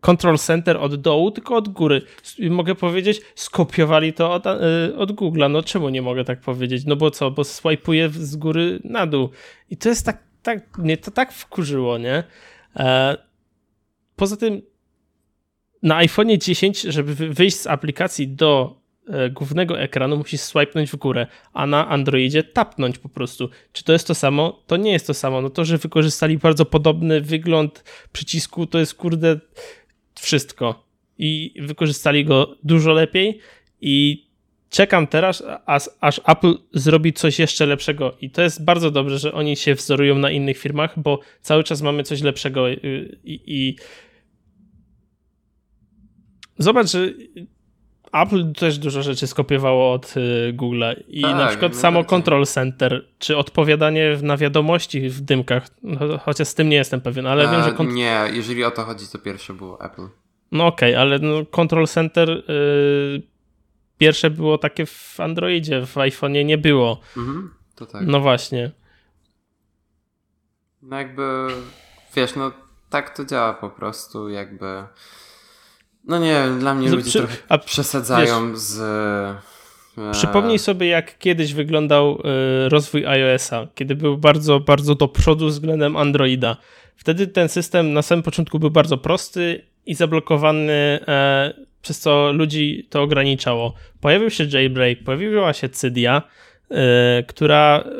control 0.00 0.38
center 0.38 0.76
od 0.76 1.00
dołu, 1.00 1.30
tylko 1.30 1.56
od 1.56 1.68
góry. 1.68 2.02
Mogę 2.50 2.74
powiedzieć, 2.74 3.20
skopiowali 3.34 4.12
to 4.12 4.32
od, 4.32 4.46
e, 4.46 4.60
od 4.96 5.12
Google'a. 5.12 5.50
No 5.50 5.62
czemu 5.62 5.88
nie 5.88 6.02
mogę 6.02 6.24
tak 6.24 6.40
powiedzieć? 6.40 6.84
No 6.86 6.96
bo 6.96 7.10
co? 7.10 7.30
Bo 7.30 7.44
swajpuję 7.44 8.08
z 8.08 8.36
góry 8.36 8.80
na 8.84 9.06
dół. 9.06 9.30
I 9.70 9.76
to 9.76 9.88
jest 9.88 10.06
tak, 10.06 10.22
tak 10.42 10.78
mnie 10.78 10.96
to 10.96 11.10
tak 11.10 11.32
wkurzyło, 11.32 11.98
nie? 11.98 12.24
E, 12.76 13.16
poza 14.16 14.36
tym 14.36 14.62
na 15.82 15.96
iPhone 15.96 16.38
10, 16.38 16.80
żeby 16.80 17.14
wyjść 17.14 17.56
z 17.56 17.66
aplikacji 17.66 18.28
do 18.28 18.80
e, 19.08 19.30
głównego 19.30 19.80
ekranu, 19.80 20.16
musisz 20.16 20.40
swipenąć 20.40 20.90
w 20.90 20.96
górę, 20.96 21.26
a 21.52 21.66
na 21.66 21.88
Androidzie 21.88 22.42
tapnąć 22.42 22.98
po 22.98 23.08
prostu. 23.08 23.50
Czy 23.72 23.84
to 23.84 23.92
jest 23.92 24.06
to 24.06 24.14
samo? 24.14 24.62
To 24.66 24.76
nie 24.76 24.92
jest 24.92 25.06
to 25.06 25.14
samo. 25.14 25.40
No 25.40 25.50
to, 25.50 25.64
że 25.64 25.78
wykorzystali 25.78 26.38
bardzo 26.38 26.64
podobny 26.64 27.20
wygląd 27.20 27.84
przycisku, 28.12 28.66
to 28.66 28.78
jest 28.78 28.94
kurde 28.94 29.40
wszystko. 30.20 30.84
I 31.18 31.54
wykorzystali 31.60 32.24
go 32.24 32.56
dużo 32.64 32.92
lepiej 32.92 33.38
i 33.80 34.26
czekam 34.70 35.06
teraz, 35.06 35.42
aż, 35.66 35.90
aż, 36.00 36.20
Apple 36.26 36.54
zrobi 36.72 37.12
coś 37.12 37.38
jeszcze 37.38 37.66
lepszego. 37.66 38.16
I 38.20 38.30
to 38.30 38.42
jest 38.42 38.64
bardzo 38.64 38.90
dobrze, 38.90 39.18
że 39.18 39.32
oni 39.32 39.56
się 39.56 39.74
wzorują 39.74 40.18
na 40.18 40.30
innych 40.30 40.58
firmach, 40.58 40.98
bo 40.98 41.20
cały 41.42 41.64
czas 41.64 41.82
mamy 41.82 42.02
coś 42.02 42.22
lepszego 42.22 42.68
i, 42.68 42.74
i, 43.24 43.40
i 43.46 43.76
zobacz, 46.60 46.90
że 46.90 47.08
Apple 48.12 48.52
też 48.52 48.78
dużo 48.78 49.02
rzeczy 49.02 49.26
skopiowało 49.26 49.92
od 49.92 50.16
y, 50.16 50.52
Google'a 50.56 50.94
i 51.08 51.22
tak, 51.22 51.36
na 51.36 51.46
przykład 51.48 51.76
samo 51.76 52.04
Control 52.04 52.46
Center, 52.46 53.06
czy 53.18 53.36
odpowiadanie 53.36 54.18
na 54.22 54.36
wiadomości 54.36 55.08
w 55.08 55.20
dymkach, 55.20 55.66
no, 55.82 56.18
chociaż 56.18 56.48
z 56.48 56.54
tym 56.54 56.68
nie 56.68 56.76
jestem 56.76 57.00
pewien, 57.00 57.26
ale 57.26 57.50
wiem, 57.50 57.62
że... 57.62 57.72
Kont- 57.72 57.92
nie, 57.92 58.22
jeżeli 58.32 58.64
o 58.64 58.70
to 58.70 58.84
chodzi, 58.84 59.06
to 59.12 59.18
pierwsze 59.18 59.54
było 59.54 59.84
Apple. 59.84 60.08
No 60.52 60.66
okej, 60.66 60.90
okay, 60.94 61.00
ale 61.00 61.18
no, 61.18 61.46
Control 61.46 61.86
Center 61.86 62.30
y, 62.30 63.22
pierwsze 63.98 64.30
było 64.30 64.58
takie 64.58 64.86
w 64.86 65.20
Androidzie, 65.20 65.86
w 65.86 65.94
iPhone'ie 65.94 66.44
nie 66.44 66.58
było. 66.58 67.00
Mhm, 67.16 67.54
to 67.74 67.86
tak. 67.86 68.06
No 68.06 68.20
właśnie. 68.20 68.70
No 70.82 70.96
jakby, 70.96 71.46
wiesz, 72.16 72.36
no 72.36 72.52
tak 72.90 73.16
to 73.16 73.24
działa 73.24 73.52
po 73.52 73.70
prostu, 73.70 74.28
jakby 74.28 74.82
no 76.04 76.18
nie 76.18 76.44
dla 76.58 76.74
mnie 76.74 76.90
ludzie 76.90 77.10
przy, 77.10 77.18
trochę 77.18 77.36
a, 77.48 77.58
przesadzają 77.58 78.50
wiesz, 78.50 78.60
z... 78.60 78.80
E... 78.80 80.12
Przypomnij 80.12 80.58
sobie, 80.58 80.86
jak 80.86 81.18
kiedyś 81.18 81.54
wyglądał 81.54 82.22
e, 82.24 82.68
rozwój 82.68 83.06
iOS-a, 83.06 83.66
kiedy 83.74 83.94
był 83.94 84.18
bardzo, 84.18 84.60
bardzo 84.60 84.94
do 84.94 85.08
przodu 85.08 85.46
względem 85.46 85.96
Androida. 85.96 86.56
Wtedy 86.96 87.26
ten 87.26 87.48
system 87.48 87.92
na 87.92 88.02
samym 88.02 88.22
początku 88.22 88.58
był 88.58 88.70
bardzo 88.70 88.98
prosty 88.98 89.64
i 89.86 89.94
zablokowany, 89.94 91.00
e, 91.08 91.54
przez 91.82 92.00
co 92.00 92.32
ludzi 92.32 92.86
to 92.90 93.02
ograniczało. 93.02 93.74
Pojawił 94.00 94.30
się 94.30 94.44
jailbreak, 94.52 95.04
pojawiła 95.04 95.52
się 95.52 95.68
Cydia, 95.68 96.22
e, 96.70 97.22
która 97.22 97.84
e, 97.86 97.90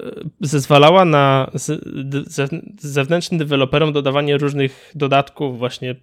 zezwalała 0.41 1.05
na 1.05 1.51
z, 1.55 1.85
zewnętrznym 2.79 3.39
deweloperom 3.39 3.93
dodawanie 3.93 4.39
różnych 4.39 4.93
dodatków, 4.95 5.59
właśnie 5.59 5.95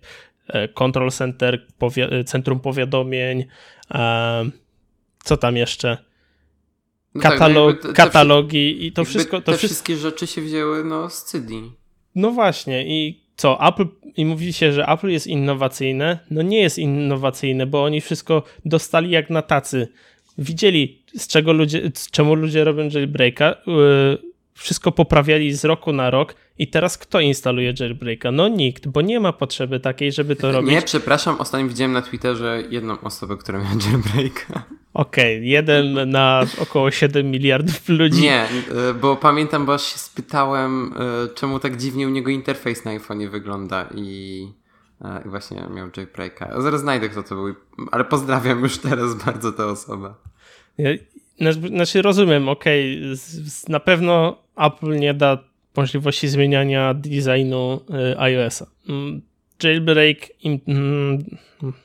control 0.74 1.12
Center, 1.12 1.68
powi 1.78 2.02
e, 2.02 2.24
Centrum 2.24 2.60
Powiadomień, 2.60 3.46
e, 3.92 4.50
co 5.24 5.38
tam 5.38 5.58
jeszcze? 5.58 5.98
No 7.16 7.22
Katalog, 7.22 7.76
tak, 7.76 7.88
no 7.88 7.94
katalogi 7.94 8.86
i 8.86 8.92
to 8.92 9.06
wszystko. 9.06 9.42
To 9.42 9.52
te 9.52 9.58
wszystkie 9.58 9.96
rzeczy 9.98 10.28
się 10.28 10.42
wzięły 10.42 10.84
no, 10.84 11.10
z 11.10 11.24
CD. 11.24 11.54
No 12.16 12.32
właśnie 12.32 12.88
i 12.88 13.28
co, 13.36 13.68
Apple, 13.68 13.86
i 14.18 14.26
mówi 14.26 14.54
się, 14.54 14.74
że 14.74 14.86
Apple 14.86 15.08
jest 15.08 15.28
innowacyjne, 15.28 16.20
no 16.32 16.42
nie 16.42 16.62
jest 16.62 16.78
innowacyjne, 16.78 17.66
bo 17.66 17.84
oni 17.84 18.02
wszystko 18.02 18.44
dostali 18.66 19.10
jak 19.10 19.30
na 19.30 19.42
tacy. 19.42 19.88
Widzieli, 20.38 21.04
z 21.18 21.28
czego 21.28 21.54
ludzie, 21.54 21.92
z 21.94 22.12
czemu 22.12 22.36
ludzie 22.36 22.64
robią 22.64 22.90
jailbreaka, 22.90 23.56
yy, 23.68 24.27
wszystko 24.58 24.92
poprawiali 24.92 25.54
z 25.54 25.66
roku 25.66 25.94
na 25.94 26.10
rok 26.10 26.36
i 26.58 26.68
teraz 26.68 26.98
kto 26.98 27.20
instaluje 27.20 27.74
jailbreaka? 27.80 28.32
No 28.32 28.48
nikt, 28.48 28.88
bo 28.88 29.02
nie 29.02 29.20
ma 29.20 29.34
potrzeby 29.34 29.80
takiej, 29.80 30.12
żeby 30.12 30.36
to 30.36 30.52
robić. 30.52 30.72
Nie, 30.72 30.82
przepraszam, 30.82 31.36
ostatnio 31.40 31.68
widziałem 31.68 31.94
na 31.94 32.02
Twitterze 32.02 32.64
jedną 32.70 33.02
osobę, 33.02 33.38
która 33.38 33.60
miała 33.60 33.72
jailbreaka. 33.86 34.64
Okej, 34.94 35.38
okay, 35.38 35.48
jeden 35.48 36.10
na 36.10 36.44
około 36.62 36.92
7 36.92 37.32
miliardów 37.32 37.90
ludzi. 37.90 38.22
Nie, 38.22 38.48
y, 38.90 38.94
bo 38.94 39.16
pamiętam, 39.16 39.66
bo 39.66 39.74
aż 39.74 39.94
się 39.94 39.98
spytałem, 39.98 40.94
y, 41.26 41.36
czemu 41.36 41.60
tak 41.60 41.78
dziwnie 41.78 42.08
u 42.08 42.10
niego 42.10 42.32
interfejs 42.32 42.86
na 42.86 42.92
iPhone'ie 43.00 43.30
wygląda 43.30 43.90
i, 43.96 44.48
y, 45.02 45.08
i 45.26 45.30
właśnie 45.30 45.68
miał 45.74 45.90
jailbreaka. 45.98 46.62
Zaraz 46.62 46.82
znajdę, 46.82 47.10
kto 47.10 47.24
to 47.24 47.36
był, 47.36 47.56
ale 47.92 48.06
pozdrawiam 48.06 48.60
już 48.60 48.78
teraz 48.78 49.16
bardzo 49.26 49.52
tę 49.52 49.66
osobę. 49.66 50.14
Ja, 51.40 51.52
znaczy 51.52 52.02
rozumiem, 52.02 52.50
okej, 52.50 52.98
okay, 52.98 53.18
na 53.70 53.80
pewno 53.80 54.38
Apple 54.56 55.00
nie 55.00 55.14
da 55.14 55.38
możliwości 55.76 56.28
zmieniania 56.28 56.94
designu 56.94 57.82
y, 58.14 58.20
iOS-a. 58.20 58.66
Mm, 58.90 59.22
jailbreak 59.64 60.44
im 60.44 60.60
mm, 60.68 61.38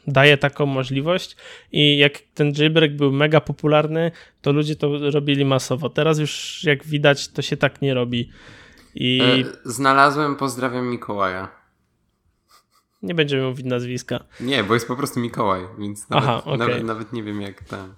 daje 0.06 0.36
taką 0.36 0.66
możliwość 0.66 1.36
i 1.72 1.98
jak 1.98 2.18
ten 2.34 2.52
jailbreak 2.58 2.96
był 2.96 3.12
mega 3.12 3.40
popularny, 3.40 4.12
to 4.42 4.52
ludzie 4.52 4.76
to 4.76 5.10
robili 5.10 5.44
masowo. 5.44 5.90
Teraz 5.90 6.18
już 6.18 6.64
jak 6.64 6.84
widać, 6.86 7.28
to 7.28 7.42
się 7.42 7.56
tak 7.56 7.82
nie 7.82 7.94
robi. 7.94 8.30
I... 8.94 9.20
E, 9.22 9.70
znalazłem, 9.70 10.36
pozdrawiam 10.36 10.88
Mikołaja. 10.88 11.48
Nie 13.02 13.14
będziemy 13.14 13.42
mówić 13.42 13.66
nazwiska. 13.66 14.24
Nie, 14.40 14.64
bo 14.64 14.74
jest 14.74 14.88
po 14.88 14.96
prostu 14.96 15.20
Mikołaj, 15.20 15.60
więc 15.78 16.10
nawet, 16.10 16.24
Aha, 16.24 16.42
okay. 16.44 16.58
nawet, 16.58 16.84
nawet 16.84 17.12
nie 17.12 17.22
wiem 17.22 17.42
jak 17.42 17.64
ten. 17.64 17.94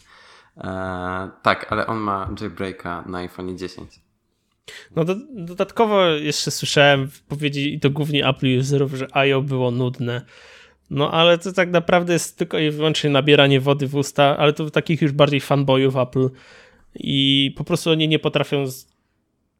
E, 0.56 1.30
tak, 1.42 1.72
ale 1.72 1.86
on 1.86 1.98
ma 1.98 2.30
jailbreaka 2.40 3.04
na 3.06 3.18
iPhone 3.18 3.58
10. 3.58 4.04
No 4.96 5.04
do, 5.04 5.14
dodatkowo 5.30 6.06
jeszcze 6.06 6.50
słyszałem 6.50 7.06
wypowiedzi 7.06 7.74
i 7.74 7.80
to 7.80 7.90
głównie 7.90 8.28
Apple 8.28 8.58
userów, 8.58 8.92
że 8.92 9.16
IO 9.16 9.42
było 9.42 9.70
nudne. 9.70 10.22
No 10.90 11.10
ale 11.10 11.38
to 11.38 11.52
tak 11.52 11.70
naprawdę 11.70 12.12
jest 12.12 12.38
tylko 12.38 12.58
i 12.58 12.70
wyłącznie 12.70 13.10
nabieranie 13.10 13.60
wody 13.60 13.86
w 13.86 13.94
usta, 13.94 14.36
ale 14.36 14.52
to 14.52 14.70
takich 14.70 15.02
już 15.02 15.12
bardziej 15.12 15.40
fanboyów 15.40 15.96
Apple 15.96 16.28
i 16.94 17.54
po 17.56 17.64
prostu 17.64 17.90
oni 17.90 18.08
nie 18.08 18.18
potrafią 18.18 18.64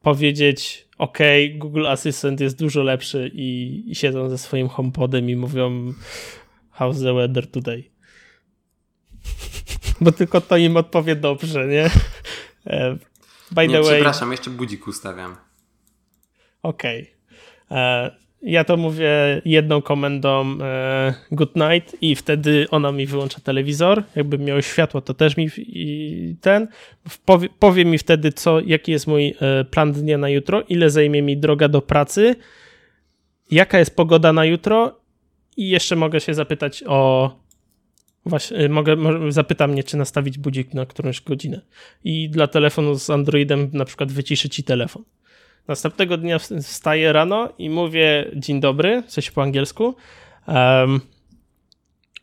powiedzieć 0.03 0.89
ok, 0.99 1.19
Google 1.55 1.87
Assistant 1.87 2.41
jest 2.41 2.59
dużo 2.59 2.83
lepszy 2.83 3.31
i, 3.35 3.83
i 3.87 3.95
siedzą 3.95 4.31
ze 4.31 4.39
swoim 4.39 4.69
HomePodem 4.69 5.31
i 5.31 5.37
mówią 5.37 5.93
how's 6.79 7.03
the 7.03 7.15
weather 7.15 7.51
today? 7.51 7.94
Bo 10.01 10.13
tylko 10.13 10.41
to 10.41 10.57
im 10.57 10.77
odpowie 10.77 11.17
dobrze, 11.17 11.67
nie? 11.67 11.91
E, 12.67 12.97
by 13.51 13.69
nie, 13.69 13.75
the 13.75 13.83
way. 13.83 13.95
Przepraszam, 13.95 14.31
jeszcze 14.31 14.51
budzik 14.51 14.89
ustawiam. 14.89 15.37
Okej. 16.63 17.15
Okay. 17.69 17.79
E, 17.79 18.25
ja 18.45 18.65
to 18.65 18.77
mówię 18.77 19.11
jedną 19.45 19.83
komendą 19.83 20.59
e, 20.63 21.15
good 21.33 21.57
night 21.57 21.97
i 22.03 22.17
wtedy 22.17 22.67
ona 22.71 22.93
mi 22.93 23.07
wyłącza 23.07 23.41
telewizor. 23.41 24.03
Jakby 24.17 24.39
miał 24.39 24.63
światło, 24.63 25.01
to 25.01 25.15
też 25.15 25.37
mi 25.37 25.49
i 25.59 26.37
ten 26.41 26.69
powie, 27.25 27.49
powie 27.59 27.85
mi 27.85 27.99
wtedy, 27.99 28.33
co, 28.33 28.61
jaki 28.61 28.93
jest 28.93 29.07
mój 29.07 29.35
e, 29.41 29.65
plan 29.65 29.93
dnia 29.93 30.19
na 30.19 30.29
jutro, 30.29 30.63
ile 30.63 30.91
zajmie 30.91 31.23
mi 31.23 31.37
droga 31.37 31.69
do 31.69 31.83
pracy, 31.83 32.37
jaka 33.51 33.79
jest 33.79 33.97
pogoda 33.97 34.33
na 34.33 34.45
jutro 34.45 35.01
i 35.57 35.69
jeszcze 35.69 35.97
mogę 35.97 36.21
się 36.21 36.35
zapytać 36.35 36.85
o 36.87 37.31
Właśnie, 38.27 38.57
e, 38.57 38.69
mogę, 38.69 38.97
zapyta 39.29 39.67
mnie, 39.67 39.85
czy 39.85 39.97
nastawić 39.97 40.39
budzik 40.39 40.75
na 40.75 40.87
którąś 40.87 41.21
godzinę. 41.21 41.61
I 42.05 42.31
dla 42.31 42.47
telefonu 42.47 42.99
z 42.99 43.11
Androidem 43.11 43.71
na 43.73 43.85
przykład 43.85 44.13
wyciszy 44.13 44.49
ci 44.49 44.65
telefon. 44.65 45.05
Następnego 45.69 46.17
dnia 46.17 46.39
wstaję 46.63 47.13
rano 47.13 47.53
i 47.59 47.71
mówię 47.71 48.31
dzień 48.37 48.61
dobry, 48.61 49.03
coś 49.07 49.31
po 49.31 49.43
angielsku. 49.43 49.97
Um, 50.47 51.01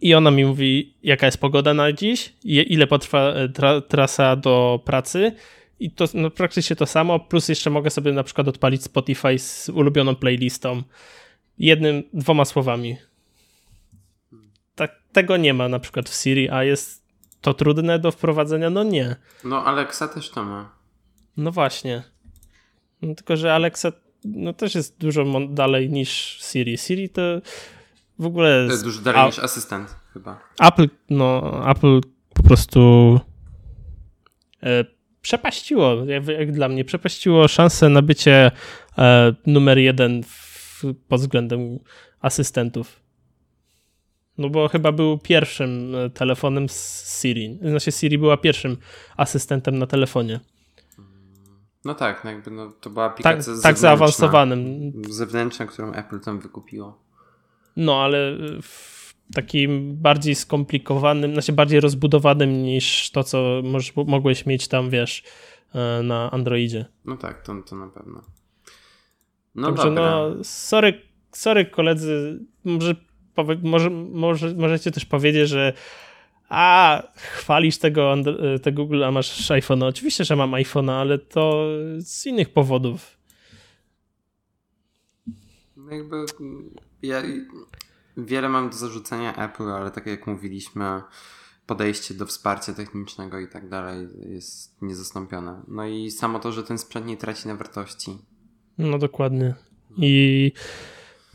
I 0.01 0.13
ona 0.13 0.31
mi 0.31 0.45
mówi, 0.45 0.93
jaka 1.03 1.25
jest 1.25 1.37
pogoda 1.37 1.73
na 1.73 1.93
dziś, 1.93 2.33
ile 2.43 2.87
potrwa 2.87 3.33
e, 3.33 3.49
tra 3.49 3.81
trasa 3.81 4.35
do 4.35 4.79
pracy. 4.85 5.31
I 5.79 5.91
to 5.91 6.05
no, 6.13 6.29
praktycznie 6.29 6.75
to 6.75 6.85
samo, 6.85 7.19
plus 7.19 7.49
jeszcze 7.49 7.69
mogę 7.69 7.89
sobie 7.89 8.11
na 8.11 8.23
przykład 8.23 8.47
odpalić 8.47 8.83
Spotify 8.83 9.39
z 9.39 9.69
ulubioną 9.69 10.15
playlistą. 10.15 10.83
Jednym, 11.59 12.03
dwoma 12.13 12.45
słowami. 12.45 12.95
Tego 15.11 15.37
nie 15.37 15.53
ma 15.53 15.69
na 15.69 15.79
przykład 15.79 16.09
w 16.09 16.13
Siri, 16.13 16.49
a 16.49 16.63
jest 16.63 17.03
to 17.41 17.53
trudne 17.53 17.99
do 17.99 18.11
wprowadzenia? 18.11 18.69
No 18.69 18.83
nie. 18.83 19.15
No 19.43 19.65
Alexa 19.65 20.07
też 20.07 20.29
to 20.29 20.43
ma. 20.43 20.75
No 21.37 21.51
właśnie. 21.51 22.03
No, 23.01 23.15
tylko, 23.15 23.37
że 23.37 23.53
Alexa 23.53 23.91
no, 24.25 24.53
też 24.53 24.75
jest 24.75 24.97
dużo 24.97 25.25
dalej 25.49 25.89
niż 25.89 26.39
Siri. 26.41 26.77
Siri 26.77 27.09
to 27.09 27.21
w 28.19 28.25
ogóle... 28.25 28.65
To 28.65 28.71
jest 28.71 28.83
dużo 28.83 29.01
dalej 29.01 29.25
niż 29.25 29.39
asystent 29.39 29.95
chyba. 30.13 30.39
Apple, 30.59 30.89
no, 31.09 31.61
Apple 31.69 32.01
po 32.33 32.43
prostu 32.43 33.19
e, 34.63 34.85
przepaściło, 35.21 36.05
jak, 36.05 36.27
jak, 36.27 36.51
dla 36.51 36.69
mnie, 36.69 36.85
przepaściło 36.85 37.47
szansę 37.47 37.89
na 37.89 38.01
bycie 38.01 38.51
e, 38.97 39.33
numer 39.45 39.77
jeden 39.77 40.23
w, 40.23 40.83
pod 41.07 41.21
względem 41.21 41.79
asystentów. 42.19 43.01
No 44.37 44.49
bo 44.49 44.67
chyba 44.67 44.91
był 44.91 45.17
pierwszym 45.17 45.95
e, 45.95 46.09
telefonem 46.09 46.69
z 46.69 47.19
Siri. 47.21 47.59
Znaczy 47.61 47.91
Siri 47.91 48.17
była 48.17 48.37
pierwszym 48.37 48.77
asystentem 49.17 49.77
na 49.77 49.87
telefonie. 49.87 50.39
No 51.85 51.95
tak, 51.95 52.23
no 52.23 52.31
jakby 52.31 52.51
no, 52.51 52.71
to 52.81 52.89
była 52.89 53.09
tak, 53.09 53.13
aplikacja 53.13 53.53
tak, 53.53 53.63
tak 53.63 53.77
zaawansowanym. 53.77 54.91
Zewnętrzna, 55.09 55.65
którą 55.65 55.91
Apple 55.91 56.19
tam 56.19 56.39
wykupiło. 56.39 56.99
No, 57.77 58.03
ale 58.03 58.37
w 58.61 59.13
takim 59.33 59.97
bardziej 59.97 60.35
skomplikowanym, 60.35 61.33
znaczy 61.33 61.53
bardziej 61.53 61.79
rozbudowanym 61.79 62.63
niż 62.63 63.11
to, 63.11 63.23
co 63.23 63.61
możesz, 63.63 63.95
mogłeś 63.95 64.45
mieć 64.45 64.67
tam, 64.67 64.89
wiesz, 64.89 65.23
e, 65.75 66.03
na 66.03 66.31
Androidzie. 66.31 66.85
No 67.05 67.17
tak, 67.17 67.41
to, 67.41 67.55
to 67.61 67.75
na 67.75 67.87
pewno. 67.87 68.21
No 69.55 69.67
Także 69.67 69.83
dobra. 69.83 70.11
no, 70.11 70.43
sorry, 70.43 71.01
sorry 71.31 71.65
koledzy, 71.65 72.39
może, 72.63 72.95
może, 73.63 73.89
może, 73.89 74.55
możecie 74.55 74.91
też 74.91 75.05
powiedzieć, 75.05 75.49
że 75.49 75.73
a 76.49 77.03
chwalisz 77.15 77.77
tego, 77.77 78.15
tego 78.61 78.83
Google, 78.83 79.03
a 79.03 79.11
masz 79.11 79.49
iPhone'a. 79.49 79.85
Oczywiście, 79.85 80.25
że 80.25 80.35
mam 80.35 80.51
iPhone'a, 80.51 80.91
ale 80.91 81.17
to 81.19 81.65
z 81.99 82.25
innych 82.25 82.49
powodów. 82.49 83.17
No 85.75 85.91
jakby 85.91 86.25
ja 87.01 87.23
wiele 88.17 88.49
mam 88.49 88.69
do 88.69 88.75
zarzucenia 88.75 89.35
Apple, 89.35 89.69
ale 89.69 89.91
tak 89.91 90.07
jak 90.07 90.27
mówiliśmy, 90.27 91.01
podejście 91.65 92.13
do 92.13 92.25
wsparcia 92.25 92.73
technicznego 92.73 93.39
i 93.39 93.47
tak 93.47 93.69
dalej 93.69 94.07
jest 94.29 94.81
niezastąpione. 94.81 95.61
No 95.67 95.87
i 95.87 96.11
samo 96.11 96.39
to, 96.39 96.51
że 96.51 96.63
ten 96.63 96.77
sprzęt 96.77 97.05
nie 97.05 97.17
traci 97.17 97.47
na 97.47 97.55
wartości. 97.55 98.17
No 98.77 98.97
dokładnie. 98.97 99.53
I 99.97 100.51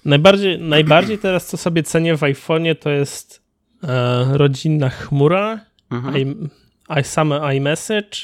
najbardziej, 0.07 0.59
najbardziej 0.59 1.19
teraz, 1.19 1.47
co 1.47 1.57
sobie 1.57 1.83
cenię 1.83 2.17
w 2.17 2.21
iPhone'ie, 2.21 2.77
to 2.77 2.91
jest 2.91 3.43
e, 3.83 4.39
rodzinna 4.39 4.89
chmura, 4.89 5.61
mhm. 5.91 6.17
i, 6.17 6.49
i 7.01 7.05
same 7.05 7.57
iMessage. 7.57 8.19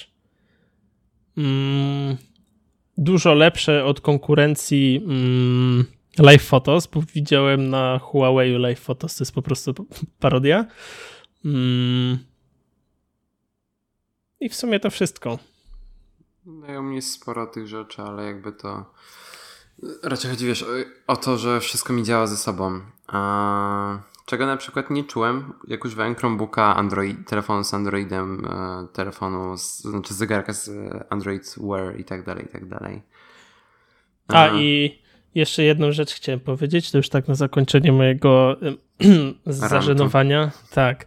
Mm, 1.37 2.17
dużo 2.99 3.35
lepsze 3.35 3.85
od 3.85 4.01
konkurencji 4.01 5.03
mm, 5.05 5.85
Live 6.19 6.45
Photos, 6.45 6.87
bo 6.87 7.03
widziałem 7.15 7.71
na 7.71 7.99
Huawei 7.99 8.59
Live 8.59 8.81
Photos, 8.81 9.17
to 9.17 9.25
jest 9.25 9.35
po 9.35 9.43
prostu 9.43 9.75
parodia. 10.21 10.67
Mm. 11.45 12.19
I 14.41 14.49
w 14.49 14.55
sumie 14.55 14.81
to 14.81 14.91
wszystko. 14.91 15.39
No 16.47 16.75
i 16.75 16.77
u 16.77 16.83
mnie 16.83 16.97
jest 16.97 17.13
sporo 17.13 17.47
tych 17.47 17.67
rzeczy, 17.67 18.03
ale 18.03 18.25
jakby 18.25 18.53
to 18.53 18.85
raczej 20.03 20.31
chodzi 20.31 20.47
wiesz, 20.47 20.65
o, 21.07 21.17
to, 21.17 21.39
że 21.39 21.61
wszystko 21.61 21.93
mi 21.93 22.03
działa 22.03 22.27
ze 22.27 22.37
sobą. 22.37 22.81
A 23.07 23.99
czego 24.27 24.47
na 24.47 24.57
przykład 24.57 24.91
nie 24.91 25.05
czułem, 25.05 25.53
jak 25.69 25.85
używałem 25.85 26.15
Chromebooka, 26.15 26.77
Android, 26.77 27.29
telefonu 27.29 27.65
z 27.65 27.75
Androidem, 27.75 28.45
e, 28.45 28.87
telefonu, 28.93 29.57
z, 29.57 29.81
znaczy 29.81 30.15
zegarka 30.15 30.53
z 30.53 30.71
Android 31.11 31.55
Wear 31.59 32.01
i 32.01 32.05
tak 32.05 32.25
dalej, 32.25 32.45
i 32.45 32.49
tak 32.49 32.69
dalej. 32.69 33.03
A 34.29 34.49
e, 34.49 34.63
i 34.63 34.99
jeszcze 35.35 35.63
jedną 35.63 35.93
rzecz 35.93 36.15
chciałem 36.15 36.41
powiedzieć, 36.41 36.91
to 36.91 36.99
już 36.99 37.09
tak 37.09 37.29
na 37.29 37.35
zakończenie 37.35 37.93
mojego 37.93 38.57
zażenowania. 39.47 40.51
Tak. 40.71 41.07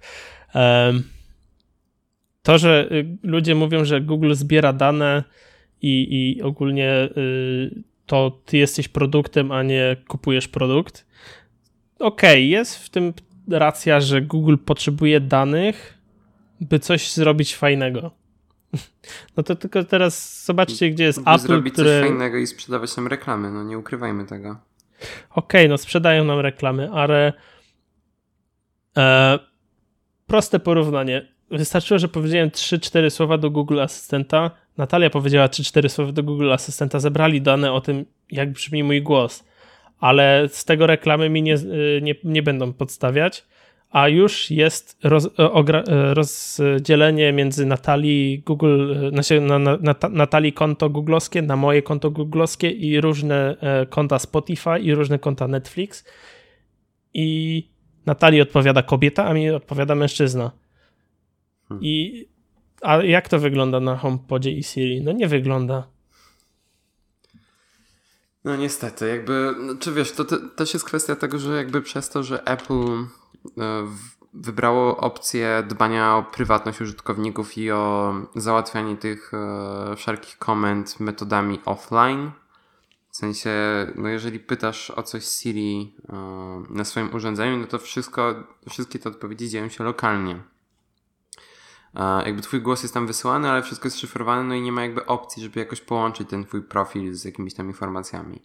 To, 2.43 2.57
że 2.57 2.87
y, 2.91 3.17
ludzie 3.23 3.55
mówią, 3.55 3.85
że 3.85 4.01
Google 4.01 4.33
zbiera 4.33 4.73
dane 4.73 5.23
i, 5.81 6.07
i 6.09 6.41
ogólnie 6.41 7.09
y, 7.17 7.83
to 8.05 8.41
ty 8.45 8.57
jesteś 8.57 8.87
produktem, 8.87 9.51
a 9.51 9.63
nie 9.63 9.95
kupujesz 10.07 10.47
produkt 10.47 11.05
okej, 11.99 12.31
okay, 12.31 12.41
jest 12.41 12.77
w 12.77 12.89
tym 12.89 13.13
racja, 13.49 13.99
że 13.99 14.21
Google 14.21 14.57
potrzebuje 14.65 15.19
danych, 15.19 15.97
by 16.61 16.79
coś 16.79 17.11
zrobić 17.11 17.55
fajnego. 17.55 18.11
No 19.37 19.43
to 19.43 19.55
tylko 19.55 19.83
teraz 19.83 20.45
zobaczcie, 20.45 20.89
gdzie 20.89 21.03
jest 21.03 21.19
Apple, 21.19 21.39
zrobić 21.39 21.73
które... 21.73 22.01
coś 22.01 22.09
fajnego 22.09 22.37
i 22.37 22.47
sprzedawać 22.47 22.97
nam 22.97 23.07
reklamy, 23.07 23.51
no 23.51 23.63
nie 23.63 23.77
ukrywajmy 23.77 24.25
tego. 24.25 24.49
Okej, 25.29 25.61
okay, 25.61 25.67
no 25.67 25.77
sprzedają 25.77 26.23
nam 26.23 26.39
reklamy, 26.39 26.91
ale 26.91 27.33
e, 28.97 29.39
proste 30.27 30.59
porównanie. 30.59 31.27
Wystarczyło, 31.51 31.99
że 31.99 32.07
powiedziałem 32.07 32.49
3-4 32.49 33.09
słowa 33.09 33.37
do 33.37 33.51
Google 33.51 33.79
Asystenta, 33.79 34.51
Natalia 34.77 35.09
powiedziała 35.09 35.47
3-4 35.47 35.89
słowa 35.89 36.11
do 36.11 36.23
Google 36.23 36.51
Asystenta, 36.53 36.99
zebrali 36.99 37.41
dane 37.41 37.73
o 37.73 37.81
tym, 37.81 38.05
jak 38.31 38.51
brzmi 38.51 38.83
mój 38.83 39.01
głos 39.01 39.43
ale 39.99 40.49
z 40.49 40.65
tego 40.65 40.87
reklamy 40.87 41.29
mi 41.29 41.41
nie, 41.41 41.55
y, 41.55 41.99
nie, 42.03 42.15
nie 42.23 42.43
będą 42.43 42.73
podstawiać, 42.73 43.45
a 43.89 44.07
już 44.07 44.51
jest 44.51 44.97
roz, 45.03 45.29
ogra, 45.37 45.83
rozdzielenie 46.13 47.33
między 47.33 47.65
Natalii 47.65 48.39
Google, 48.39 49.09
znaczy 49.09 49.41
na, 49.41 49.59
na, 49.59 49.77
na, 49.81 49.95
Natalii 50.09 50.53
konto 50.53 50.89
googlowskie, 50.89 51.41
na 51.41 51.55
moje 51.55 51.81
konto 51.81 52.11
googlowskie 52.11 52.69
i 52.69 53.01
różne 53.01 53.57
e, 53.61 53.85
konta 53.85 54.19
Spotify 54.19 54.79
i 54.81 54.95
różne 54.95 55.19
konta 55.19 55.47
Netflix 55.47 56.05
i 57.13 57.67
Natalii 58.05 58.41
odpowiada 58.41 58.83
kobieta, 58.83 59.25
a 59.25 59.33
mi 59.33 59.49
odpowiada 59.49 59.95
mężczyzna. 59.95 60.51
Hmm. 61.67 61.83
I 61.83 62.25
a 62.81 63.03
jak 63.03 63.29
to 63.29 63.39
wygląda 63.39 63.79
na 63.79 63.97
HomePodzie 63.97 64.51
i 64.51 64.63
Siri? 64.63 65.01
No 65.01 65.11
nie 65.11 65.27
wygląda. 65.27 65.87
No 68.43 68.55
niestety, 68.55 69.07
jakby, 69.07 69.55
no, 69.59 69.75
czy 69.79 69.91
wiesz, 69.91 70.11
to 70.11 70.25
te, 70.25 70.37
też 70.55 70.73
jest 70.73 70.85
kwestia 70.85 71.15
tego, 71.15 71.39
że 71.39 71.55
jakby 71.55 71.81
przez 71.81 72.09
to, 72.09 72.23
że 72.23 72.43
Apple 72.43 72.73
e, 73.57 73.87
wybrało 74.33 74.97
opcję 74.97 75.63
dbania 75.67 76.17
o 76.17 76.23
prywatność 76.23 76.81
użytkowników 76.81 77.57
i 77.57 77.71
o 77.71 78.13
załatwianie 78.35 78.97
tych 78.97 79.31
e, 79.33 79.95
wszelkich 79.95 80.37
komend 80.37 80.99
metodami 80.99 81.59
offline. 81.65 82.31
W 83.09 83.15
sensie, 83.15 83.51
no 83.95 84.09
jeżeli 84.09 84.39
pytasz 84.39 84.91
o 84.91 85.03
coś 85.03 85.25
Siri 85.25 85.95
e, 86.09 86.15
na 86.69 86.83
swoim 86.83 87.15
urządzeniu, 87.15 87.57
no 87.57 87.67
to 87.67 87.79
wszystko, 87.79 88.35
wszystkie 88.69 88.99
te 88.99 89.09
odpowiedzi 89.09 89.49
dzieją 89.49 89.69
się 89.69 89.83
lokalnie 89.83 90.54
jakby 92.25 92.41
twój 92.41 92.61
głos 92.61 92.83
jest 92.83 92.93
tam 92.93 93.07
wysyłany, 93.07 93.49
ale 93.49 93.63
wszystko 93.63 93.87
jest 93.87 93.99
szyfrowane, 93.99 94.43
no 94.43 94.55
i 94.55 94.61
nie 94.61 94.71
ma 94.71 94.81
jakby 94.81 95.05
opcji, 95.05 95.43
żeby 95.43 95.59
jakoś 95.59 95.81
połączyć 95.81 96.29
ten 96.29 96.45
twój 96.45 96.61
profil 96.61 97.13
z 97.13 97.25
jakimiś 97.25 97.53
tam 97.53 97.67
informacjami. 97.67 98.41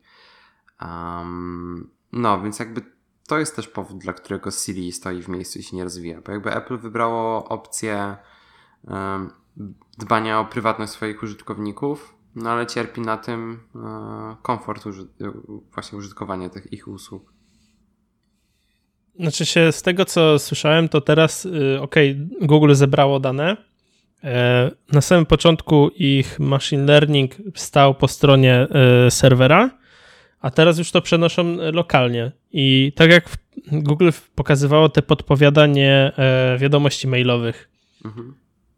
Um, 0.83 1.91
no, 2.13 2.43
więc 2.43 2.59
jakby 2.59 2.83
to 3.27 3.39
jest 3.39 3.57
też 3.57 3.69
powód, 3.69 3.99
dla 3.99 4.13
którego 4.13 4.51
Siri 4.51 4.93
stoi 4.93 5.23
w 5.23 5.29
miejscu 5.29 5.59
i 5.59 5.63
się 5.63 5.77
nie 5.77 5.85
rozwija, 5.85 6.21
bo 6.21 6.33
jakby 6.33 6.57
Apple 6.57 6.79
wybrało 6.79 7.49
opcję 7.49 8.17
um, 8.85 9.31
dbania 9.99 10.41
o 10.41 10.45
prywatność 10.45 10.93
swoich 10.93 11.23
użytkowników 11.23 12.15
No 12.35 12.51
ale 12.51 12.67
cierpi 12.67 13.01
na 13.01 13.17
tym 13.17 13.61
e, 13.75 14.37
komfort 14.43 14.87
uży 14.87 15.09
właśnie 15.75 15.99
użytkowania 15.99 16.49
tych 16.49 16.73
ich 16.73 16.89
usług. 16.89 17.33
Znaczy 19.21 19.47
się, 19.47 19.73
z 19.73 19.83
tego 19.83 20.05
co 20.05 20.39
słyszałem, 20.39 20.89
to 20.89 21.01
teraz, 21.01 21.45
y, 21.45 21.81
ok, 21.81 21.95
Google 22.41 22.75
zebrało 22.75 23.21
dane. 23.21 23.57
E, 24.25 24.71
na 24.93 25.01
samym 25.01 25.27
początku 25.27 25.89
ich 25.89 26.41
machine 26.41 26.85
learning 26.85 27.35
stał 27.55 27.95
po 27.95 28.09
stronie 28.09 28.55
e, 28.55 29.11
serwera, 29.11 29.71
a 30.41 30.51
teraz 30.51 30.79
już 30.79 30.91
to 30.91 31.03
przenoszą 31.03 31.57
lokalnie. 31.73 32.33
I 32.53 32.93
tak 32.97 33.11
jak 33.11 33.29
Google 33.73 34.11
pokazywało 34.35 34.89
te 34.89 35.03
podpowiadanie 35.03 36.13
e, 36.17 36.59
wiadomości 36.59 37.09
mailowych, 37.09 37.71
mhm. 38.05 38.35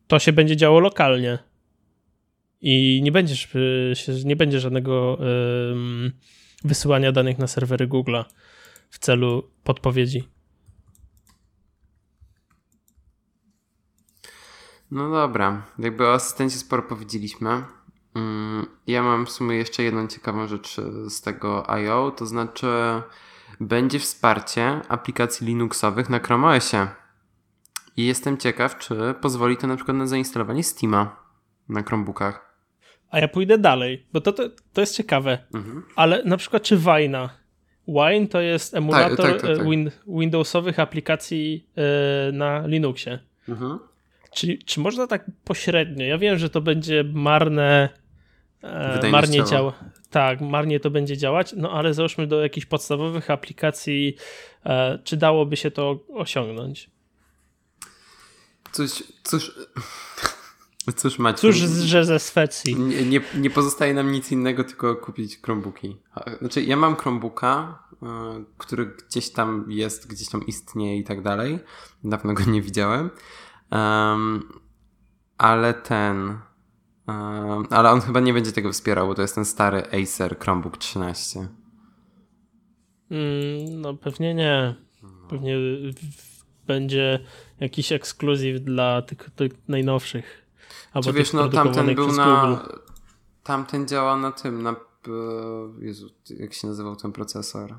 to 0.07 0.19
się 0.19 0.33
będzie 0.33 0.57
działo 0.57 0.81
lokalnie. 0.81 1.39
I 2.61 3.01
nie 3.03 3.13
będziesz, 3.13 3.49
nie 4.25 4.37
będzie 4.37 4.61
żadnego 4.61 5.19
wysyłania 6.65 7.13
danych 7.13 7.39
na 7.39 7.47
serwery 7.47 7.89
Google'a 7.89 8.25
w 8.93 8.99
celu 8.99 9.51
podpowiedzi. 9.65 10.29
No 14.91 15.11
dobra, 15.11 15.63
jakby 15.79 16.07
o 16.07 16.15
asystencie 16.15 16.57
sporo 16.57 16.83
powiedzieliśmy. 16.83 17.63
Mm, 18.15 18.67
ja 18.87 19.03
mam 19.03 19.27
w 19.27 19.31
sumie 19.31 19.57
jeszcze 19.57 19.83
jedną 19.83 20.07
ciekawą 20.07 20.47
rzecz 20.47 20.77
z 21.09 21.21
tego 21.21 21.67
I.O., 21.83 22.11
to 22.11 22.27
znaczy 22.27 22.67
będzie 23.61 23.99
wsparcie 23.99 24.81
aplikacji 24.89 25.47
Linuxowych 25.47 26.11
na 26.11 26.19
Chrome 26.19 26.49
OSie. 26.49 26.89
I 27.97 28.07
jestem 28.07 28.39
ciekaw, 28.39 28.79
czy 28.79 29.15
pozwoli 29.21 29.57
to 29.57 29.67
na 29.67 29.77
przykład 29.77 29.97
na 29.97 30.07
zainstalowanie 30.07 30.65
Steama 30.65 31.17
na 31.69 31.83
Chromebookach. 31.83 32.57
A 33.11 33.19
ja 33.19 33.29
pójdę 33.29 33.59
dalej, 33.59 34.07
bo 34.13 34.21
to, 34.21 34.33
to, 34.33 34.43
to 34.73 34.81
jest 34.81 34.97
ciekawe. 34.97 35.47
Mhm. 35.55 35.83
Ale 35.97 36.23
na 36.25 36.37
przykład 36.37 36.63
czy 36.63 36.77
Wina? 36.77 37.42
Wine 37.89 38.29
to 38.29 38.41
jest 38.41 38.75
emulator 38.75 39.17
tak, 39.17 39.33
tak, 39.33 39.41
tak, 39.41 39.57
tak. 39.57 39.69
Win 39.69 39.91
Windowsowych 40.07 40.79
aplikacji 40.79 41.67
yy, 41.77 42.33
na 42.33 42.67
Linuxie. 42.67 43.19
Mhm. 43.49 43.79
Czy, 44.35 44.59
czy 44.59 44.81
można 44.81 45.07
tak 45.07 45.31
pośrednio? 45.45 46.05
Ja 46.05 46.19
wiem, 46.19 46.39
że 46.39 46.51
to 46.51 46.61
będzie 46.61 47.05
marne, 47.13 47.89
e, 48.63 49.11
marnie 49.11 49.45
działa. 49.45 49.73
Tak, 50.11 50.41
marnie 50.41 50.81
to 50.81 50.91
będzie 50.91 51.17
działać, 51.17 51.55
no 51.57 51.73
ale 51.73 51.95
załóżmy 51.95 52.27
do 52.27 52.43
jakichś 52.43 52.67
podstawowych 52.67 53.31
aplikacji, 53.31 54.17
e, 54.67 54.99
czy 55.05 55.17
dałoby 55.17 55.57
się 55.57 55.71
to 55.71 56.05
osiągnąć? 56.15 56.91
Coś, 58.73 59.03
cóż, 59.23 59.53
cóż 60.97 61.19
macie. 61.19 61.39
Cóż, 61.39 61.57
że 61.57 62.05
ze 62.05 62.19
Szwecji. 62.19 62.77
Nie, 62.77 63.05
nie, 63.05 63.21
nie, 63.39 63.51
pozostaje 63.51 63.95
nam 63.95 64.13
nic 64.13 64.33
innego, 64.33 64.65
tylko 64.65 64.97
kupić 64.97 65.39
Chromebooki. 65.43 65.97
Znaczy, 66.39 66.63
ja 66.63 66.77
mam 66.77 66.97
Chromebooka, 66.97 67.83
e, 68.03 68.45
który 68.59 68.87
gdzieś 68.87 69.31
tam 69.31 69.65
jest, 69.69 70.09
gdzieś 70.09 70.29
tam 70.29 70.47
istnieje 70.47 70.99
i 70.99 71.05
tak 71.05 71.23
dalej. 71.23 71.59
Dawno 72.05 72.35
go 72.35 72.45
nie 72.45 72.63
widziałem. 72.63 73.11
Um, 73.71 74.49
ale 75.39 75.75
ten. 75.75 76.39
Um, 77.09 77.67
ale 77.71 77.91
on 77.91 78.01
chyba 78.01 78.21
nie 78.21 78.35
będzie 78.35 78.53
tego 78.53 78.73
wspierał, 78.73 79.07
bo 79.07 79.15
to 79.15 79.23
jest 79.23 79.35
ten 79.35 79.45
stary 79.45 79.83
Acer 80.03 80.39
Chromebook 80.39 80.77
13. 80.77 81.49
Mm, 83.11 83.81
no 83.81 83.95
pewnie 83.95 84.35
nie. 84.35 84.75
Pewnie 85.29 85.57
będzie 86.67 87.21
jakiś 87.61 87.93
ekskluzyw 87.93 88.61
dla 88.61 89.03
tych, 89.03 89.31
tych 89.37 89.53
najnowszych. 89.69 90.42
Albo 90.93 91.09
Czy 91.09 91.13
wiesz, 91.13 91.33
no 91.33 91.49
tamten 91.49 91.95
był 91.95 92.13
na. 92.13 92.61
Tamten 93.43 93.89
działa 93.89 94.17
na 94.17 94.33
tym, 94.33 94.63
na. 94.63 94.77
Jezu, 95.79 96.11
jak 96.39 96.55
się 96.55 96.69
nazywał 96.69 96.97
ten 96.97 97.13
procesor? 97.13 97.75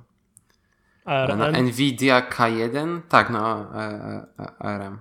ARM? 1.05 1.39
Na 1.39 1.51
Nvidia 1.61 2.29
K1? 2.29 3.01
Tak, 3.09 3.29
no, 3.29 3.69
ARM. 4.59 4.99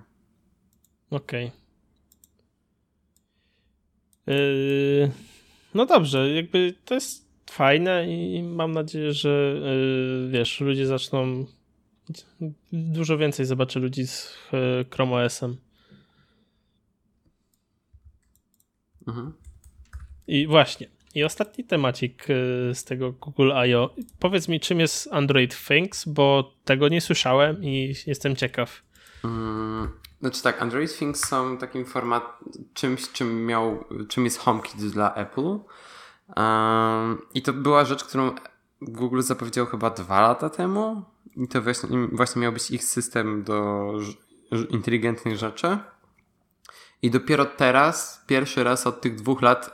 Okej. 1.11 1.47
Okay. 1.47 1.63
Yy, 4.27 5.11
no 5.73 5.85
dobrze, 5.85 6.29
jakby 6.29 6.73
to 6.85 6.93
jest 6.93 7.27
fajne 7.49 8.07
i 8.07 8.43
mam 8.43 8.71
nadzieję, 8.71 9.13
że 9.13 9.55
yy, 9.55 10.29
wiesz, 10.29 10.61
ludzie 10.61 10.87
zaczną 10.87 11.45
dużo 12.71 13.17
więcej 13.17 13.45
zobaczę 13.45 13.79
ludzi 13.79 14.07
z 14.07 14.37
yy, 14.51 14.85
Chrome 14.91 15.15
OS-em. 15.15 15.57
Mhm. 19.07 19.33
I 20.27 20.47
właśnie. 20.47 20.87
I 21.15 21.23
ostatni 21.23 21.63
temacik 21.63 22.29
yy, 22.29 22.75
z 22.75 22.83
tego 22.83 23.11
Google 23.11 23.51
I.O. 23.67 23.95
Powiedz 24.19 24.47
mi, 24.47 24.59
czym 24.59 24.79
jest 24.79 25.09
Android 25.11 25.65
Things, 25.67 26.05
bo 26.07 26.53
tego 26.65 26.87
nie 26.89 27.01
słyszałem 27.01 27.63
i 27.63 27.95
jestem 28.07 28.35
ciekaw. 28.35 28.83
Mm, 29.23 29.89
znaczy 30.19 30.43
tak, 30.43 30.61
Android 30.61 30.97
Things 30.97 31.25
są 31.25 31.57
takim 31.57 31.85
format, 31.85 32.39
czymś, 32.73 33.11
czym 33.11 33.45
miał, 33.45 33.83
czym 34.09 34.25
jest 34.25 34.39
HomeKit 34.39 34.81
dla 34.81 35.15
Apple. 35.15 35.59
I 37.33 37.41
to 37.41 37.53
była 37.53 37.85
rzecz, 37.85 38.03
którą 38.03 38.31
Google 38.81 39.21
zapowiedział 39.21 39.65
chyba 39.65 39.89
dwa 39.89 40.21
lata 40.21 40.49
temu. 40.49 41.03
I 41.35 41.47
to 41.47 41.61
właśnie, 41.61 41.89
właśnie 42.11 42.41
miał 42.41 42.51
być 42.51 42.71
ich 42.71 42.83
system 42.83 43.43
do 43.43 43.91
inteligentnych 44.69 45.37
rzeczy. 45.37 45.77
I 47.03 47.11
dopiero 47.11 47.45
teraz, 47.45 48.23
pierwszy 48.27 48.63
raz 48.63 48.87
od 48.87 49.01
tych 49.01 49.15
dwóch 49.15 49.41
lat, 49.41 49.71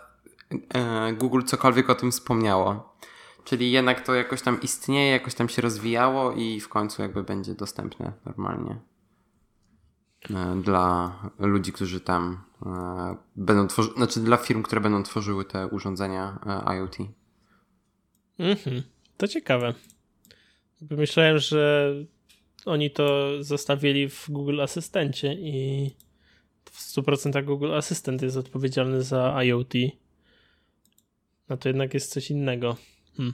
e, 0.74 1.13
Google 1.13 1.42
cokolwiek 1.44 1.89
o 1.89 1.96
tym 1.96 2.12
wspomniało. 2.12 2.96
Czyli 3.44 3.72
jednak 3.72 4.06
to 4.06 4.13
jakoś 4.13 4.42
tam 4.42 4.62
istnieje, 4.62 5.12
jakoś 5.12 5.34
tam 5.34 5.50
się 5.50 5.62
rozwijało 5.62 6.32
i 6.32 6.60
w 6.60 6.70
końcu 6.70 7.02
jakby 7.02 7.24
będzie 7.24 7.56
dostępne 7.56 8.13
normalnie. 8.26 8.80
E, 10.30 10.62
dla 10.63 11.13
ludzi, 11.39 11.74
którzy 11.74 12.00
tam 12.00 12.44
e, 12.65 13.15
będą 13.36 13.68
tworzyć, 13.68 13.94
znaczy 13.94 14.20
dla 14.20 14.38
firm, 14.38 14.63
które 14.63 14.82
będą 14.82 15.04
tworzyły 15.04 15.46
te 15.46 15.68
urządzenia 15.68 16.39
IoT. 16.76 16.98
Mhm, 18.39 18.84
to 19.18 19.28
ciekawe. 19.28 19.74
Myślałem, 20.92 21.38
że 21.38 21.94
oni 22.65 22.92
to 22.92 23.30
zostawili 23.44 24.10
w 24.10 24.26
Google 24.30 24.62
Asystencie 24.62 25.34
i 25.34 25.92
w 26.80 26.96
100% 26.96 27.46
Google 27.46 27.74
Asystent 27.74 28.22
jest 28.22 28.38
odpowiedzialny 28.38 29.04
za 29.04 29.44
IoT. 29.44 29.74
No 31.50 31.58
to 31.58 31.70
jednak 31.70 31.94
jest 31.94 32.12
coś 32.12 32.32
innego. 32.32 32.78
Hmm. 33.18 33.34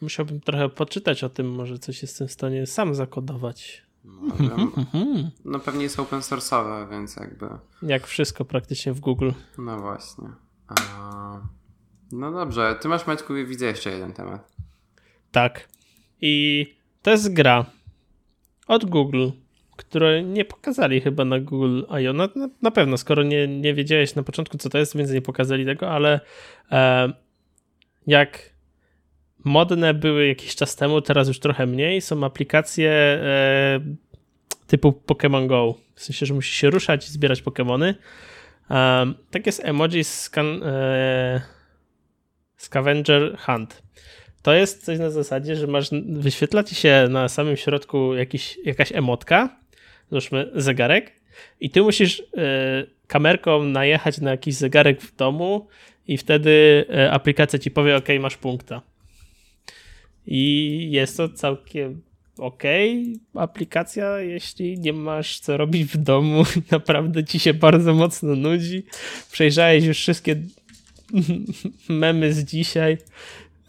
Musiałbym 0.00 0.40
trochę 0.40 0.68
poczytać 0.68 1.24
o 1.24 1.28
tym, 1.28 1.50
może 1.50 1.78
coś 1.78 2.02
jestem 2.02 2.28
w 2.28 2.32
stanie 2.32 2.66
sam 2.66 2.94
zakodować. 2.94 3.86
No, 4.04 4.72
no 5.44 5.60
pewnie 5.60 5.82
jest 5.82 6.00
open 6.00 6.20
source'owe, 6.20 6.90
więc 6.90 7.16
jakby... 7.16 7.48
Jak 7.82 8.06
wszystko 8.06 8.44
praktycznie 8.44 8.92
w 8.92 9.00
Google. 9.00 9.30
No 9.58 9.80
właśnie. 9.80 10.28
A... 10.68 11.40
No 12.12 12.32
dobrze, 12.32 12.76
ty 12.80 12.88
masz 12.88 13.06
Maćku, 13.06 13.34
widzę 13.34 13.66
jeszcze 13.66 13.90
jeden 13.90 14.12
temat. 14.12 14.56
Tak. 15.32 15.68
I 16.20 16.66
to 17.02 17.10
jest 17.10 17.32
gra 17.32 17.66
od 18.66 18.84
Google, 18.84 19.28
której 19.96 20.24
nie 20.24 20.44
pokazali 20.44 21.00
chyba 21.00 21.24
na 21.24 21.40
Google 21.40 21.82
I.O. 22.02 22.12
Na, 22.12 22.28
na, 22.62 22.70
pewno, 22.70 22.96
skoro 22.96 23.22
nie, 23.22 23.48
nie 23.48 23.74
wiedziałeś 23.74 24.14
na 24.14 24.22
początku, 24.22 24.58
co 24.58 24.70
to 24.70 24.78
jest, 24.78 24.96
więc 24.96 25.10
nie 25.10 25.22
pokazali 25.22 25.64
tego, 25.64 25.90
ale 25.90 26.20
e, 26.72 27.12
jak 28.06 28.50
modne 29.44 29.94
były 29.94 30.26
jakiś 30.26 30.54
czas 30.56 30.76
temu, 30.76 31.00
teraz 31.00 31.28
już 31.28 31.38
trochę 31.38 31.66
mniej. 31.66 32.00
Są 32.00 32.24
aplikacje 32.24 32.90
e, 32.90 33.80
typu 34.66 35.02
Pokémon 35.06 35.46
Go. 35.46 35.74
W 35.94 36.02
sensie, 36.02 36.26
że 36.26 36.34
musisz 36.34 36.54
się 36.54 36.70
ruszać 36.70 37.08
i 37.08 37.12
zbierać 37.12 37.42
Pokémony. 37.42 37.94
Um, 38.70 39.14
tak 39.30 39.46
jest 39.46 39.64
emoji 39.64 40.04
scan, 40.04 40.62
e, 40.62 41.40
Scavenger 42.56 43.38
Hunt. 43.38 43.82
To 44.42 44.54
jest 44.54 44.84
coś 44.84 44.98
na 44.98 45.10
zasadzie, 45.10 45.56
że 45.56 45.66
masz, 45.66 45.90
wyświetla 46.08 46.64
ci 46.64 46.74
się 46.74 47.06
na 47.10 47.28
samym 47.28 47.56
środku 47.56 48.14
jakiś, 48.14 48.58
jakaś 48.64 48.92
emotka, 48.92 49.65
załóżmy 50.10 50.50
zegarek, 50.54 51.12
i 51.60 51.70
ty 51.70 51.82
musisz 51.82 52.20
e, 52.20 52.24
kamerką 53.06 53.62
najechać 53.64 54.20
na 54.20 54.30
jakiś 54.30 54.54
zegarek 54.54 55.02
w 55.02 55.16
domu 55.16 55.66
i 56.08 56.18
wtedy 56.18 56.84
e, 56.94 57.12
aplikacja 57.12 57.58
ci 57.58 57.70
powie, 57.70 57.96
ok, 57.96 58.08
masz 58.20 58.36
punkta. 58.36 58.82
I 60.26 60.88
jest 60.90 61.16
to 61.16 61.28
całkiem 61.28 62.02
ok 62.38 62.62
aplikacja, 63.34 64.18
jeśli 64.18 64.78
nie 64.78 64.92
masz 64.92 65.40
co 65.40 65.56
robić 65.56 65.84
w 65.84 65.96
domu 65.96 66.42
naprawdę 66.70 67.24
ci 67.24 67.38
się 67.38 67.54
bardzo 67.54 67.94
mocno 67.94 68.36
nudzi. 68.36 68.82
Przejrzałeś 69.32 69.84
już 69.84 69.98
wszystkie 69.98 70.36
memy 71.88 72.32
z 72.32 72.44
dzisiaj, 72.44 72.98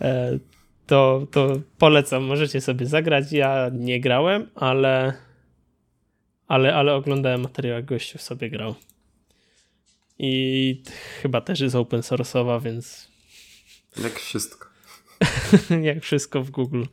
e, 0.01 0.39
to, 0.87 1.27
to 1.31 1.59
polecam, 1.77 2.23
możecie 2.23 2.61
sobie 2.61 2.85
zagrać. 2.85 3.31
Ja 3.31 3.71
nie 3.73 4.01
grałem, 4.01 4.49
ale, 4.55 5.13
ale, 6.47 6.75
ale 6.75 6.93
oglądałem 6.93 7.41
materiał, 7.41 7.75
jak 7.75 7.85
gościu 7.85 8.17
sobie 8.17 8.49
grał. 8.49 8.75
i 10.19 10.83
chyba 11.21 11.41
też 11.41 11.59
jest 11.59 11.75
open 11.75 12.01
source'owa, 12.01 12.61
więc... 12.61 13.11
Jak 14.03 14.13
wszystko. 14.13 14.67
Jak 15.81 16.03
wszystko 16.03 16.43
w 16.43 16.49
Google. 16.49 16.83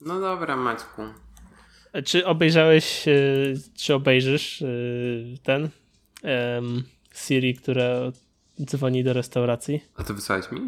No 0.00 0.20
dobra, 0.20 0.56
Maćku. 0.56 1.02
Czy 2.04 2.26
obejrzałeś, 2.26 3.08
e, 3.08 3.12
czy 3.74 3.94
obejrzysz 3.94 4.62
e, 4.62 4.66
ten 5.42 5.68
Siri, 7.14 7.54
która 7.54 8.12
dzwoni 8.64 9.04
do 9.04 9.12
restauracji? 9.12 9.80
A 9.96 10.04
to 10.04 10.14
wysłałeś 10.14 10.50
mi? 10.52 10.60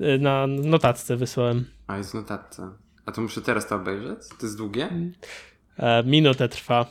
E, 0.00 0.18
na 0.18 0.46
notatce 0.46 1.16
wysłałem. 1.16 1.64
A, 1.86 1.98
jest 1.98 2.14
notatce. 2.14 2.70
A 3.06 3.12
to 3.12 3.20
muszę 3.20 3.42
teraz 3.42 3.68
to 3.68 3.76
obejrzeć? 3.76 4.18
To 4.40 4.46
jest 4.46 4.56
długie? 4.56 4.88
Minutę 6.04 6.48
trwa. 6.48 6.86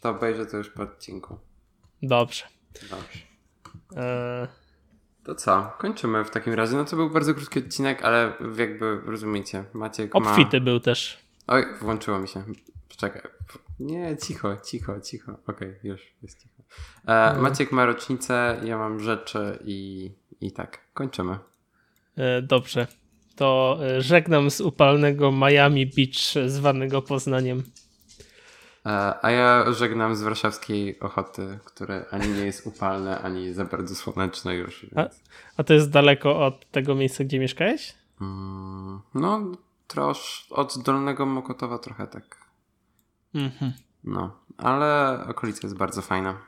To 0.00 0.10
obejrzę 0.10 0.46
to 0.46 0.56
już 0.56 0.70
po 0.70 0.82
odcinku. 0.82 1.38
Dobrze. 2.02 2.44
Dobrze. 2.90 3.18
E... 3.96 4.48
To 5.24 5.34
co? 5.34 5.72
Kończymy 5.78 6.24
w 6.24 6.30
takim 6.30 6.54
razie. 6.54 6.76
No 6.76 6.84
to 6.84 6.96
był 6.96 7.10
bardzo 7.10 7.34
krótki 7.34 7.58
odcinek, 7.58 8.02
ale 8.02 8.32
jakby 8.58 9.00
rozumiecie, 9.06 9.64
Maciek 9.72 10.16
Obfity 10.16 10.60
ma... 10.60 10.64
był 10.64 10.80
też. 10.80 11.18
Oj, 11.46 11.64
włączyło 11.80 12.18
mi 12.18 12.28
się. 12.28 12.44
Czekaj. 12.96 13.22
Nie, 13.80 14.16
cicho, 14.16 14.56
cicho, 14.56 15.00
cicho. 15.00 15.32
Okej, 15.32 15.68
okay, 15.68 15.80
już 15.82 16.00
jest 16.22 16.42
cicho. 16.42 16.62
E, 17.06 17.32
no. 17.36 17.42
Maciek 17.42 17.72
ma 17.72 17.86
rocznicę, 17.86 18.60
ja 18.64 18.78
mam 18.78 19.00
rzeczy 19.00 19.58
i, 19.64 20.10
i 20.40 20.52
tak. 20.52 20.80
Kończymy. 20.94 21.38
E, 22.16 22.42
dobrze. 22.42 22.86
To 23.36 23.78
e, 23.82 24.02
żegnam 24.02 24.50
z 24.50 24.60
upalnego 24.60 25.32
Miami 25.32 25.86
Beach 25.86 26.50
zwanego 26.50 27.02
Poznaniem. 27.02 27.62
E, 28.86 29.14
a 29.22 29.30
ja 29.30 29.72
żegnam 29.72 30.16
z 30.16 30.22
warszawskiej 30.22 31.00
Ochoty, 31.00 31.58
które 31.64 32.04
ani 32.10 32.28
nie 32.28 32.46
jest 32.46 32.66
upalne, 32.66 33.18
ani 33.18 33.52
za 33.52 33.64
bardzo 33.64 33.94
słoneczne 33.94 34.54
już. 34.54 34.86
A, 34.96 35.08
a 35.56 35.64
to 35.64 35.74
jest 35.74 35.90
daleko 35.90 36.46
od 36.46 36.70
tego 36.70 36.94
miejsca, 36.94 37.24
gdzie 37.24 37.38
mieszkałeś? 37.38 37.94
Mm, 38.20 39.00
no, 39.14 39.52
trosz 39.86 40.46
od 40.50 40.82
Dolnego 40.82 41.26
Mokotowa 41.26 41.78
trochę 41.78 42.06
tak. 42.06 42.38
Mhm. 43.34 43.72
No, 44.04 44.36
ale 44.56 45.18
okolica 45.28 45.60
jest 45.62 45.76
bardzo 45.76 46.02
fajna. 46.02 46.38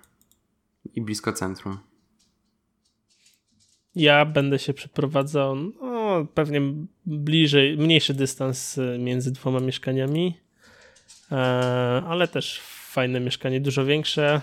I 0.95 1.03
blisko 1.03 1.33
centrum. 1.33 1.79
Ja 3.95 4.25
będę 4.25 4.59
się 4.59 4.75
przeprowadzał 4.75 5.57
no, 5.57 6.27
pewnie 6.35 6.61
bliżej, 7.07 7.79
mniejszy 7.79 8.15
dystans 8.15 8.81
między 8.99 9.33
dwoma 9.33 9.61
mieszkaniami 9.61 10.35
E, 10.37 10.46
ale 12.07 12.29
też 12.29 12.61
fajne 12.61 13.21
mieszkanie, 13.21 13.61
dużo 13.61 13.85
większe, 13.85 14.41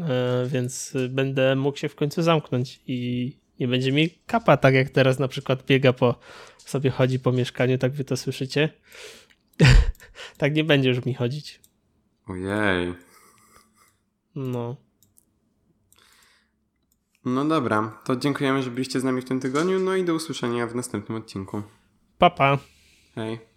e, 0.00 0.46
więc 0.46 0.94
będę 1.08 1.56
mógł 1.56 1.78
się 1.78 1.88
w 1.88 1.94
końcu 1.94 2.22
zamknąć 2.22 2.80
i 2.86 3.32
nie 3.60 3.68
będzie 3.68 3.92
mi 3.92 4.10
kapa, 4.26 4.56
tak 4.56 4.74
jak 4.74 4.90
teraz 4.90 5.18
na 5.18 5.28
przykład 5.28 5.66
biega 5.66 5.92
po, 5.92 6.14
sobie 6.58 6.90
chodzi 6.90 7.18
po 7.18 7.32
mieszkaniu, 7.32 7.78
tak 7.78 7.92
wy 7.92 8.04
to 8.04 8.16
słyszycie. 8.16 8.68
tak 10.38 10.54
nie 10.54 10.64
będzie 10.64 10.88
już 10.88 11.04
mi 11.04 11.14
chodzić. 11.14 11.60
Ojej. 12.26 12.94
No. 14.34 14.76
No 17.24 17.44
dobra, 17.44 18.00
to 18.04 18.16
dziękujemy, 18.16 18.62
że 18.62 18.70
byliście 18.70 19.00
z 19.00 19.04
nami 19.04 19.22
w 19.22 19.24
tym 19.24 19.40
tygodniu, 19.40 19.78
no 19.78 19.96
i 19.96 20.04
do 20.04 20.14
usłyszenia 20.14 20.66
w 20.66 20.74
następnym 20.74 21.18
odcinku. 21.18 21.62
Papa. 22.18 22.56
Pa. 22.56 22.58
Hej. 23.14 23.49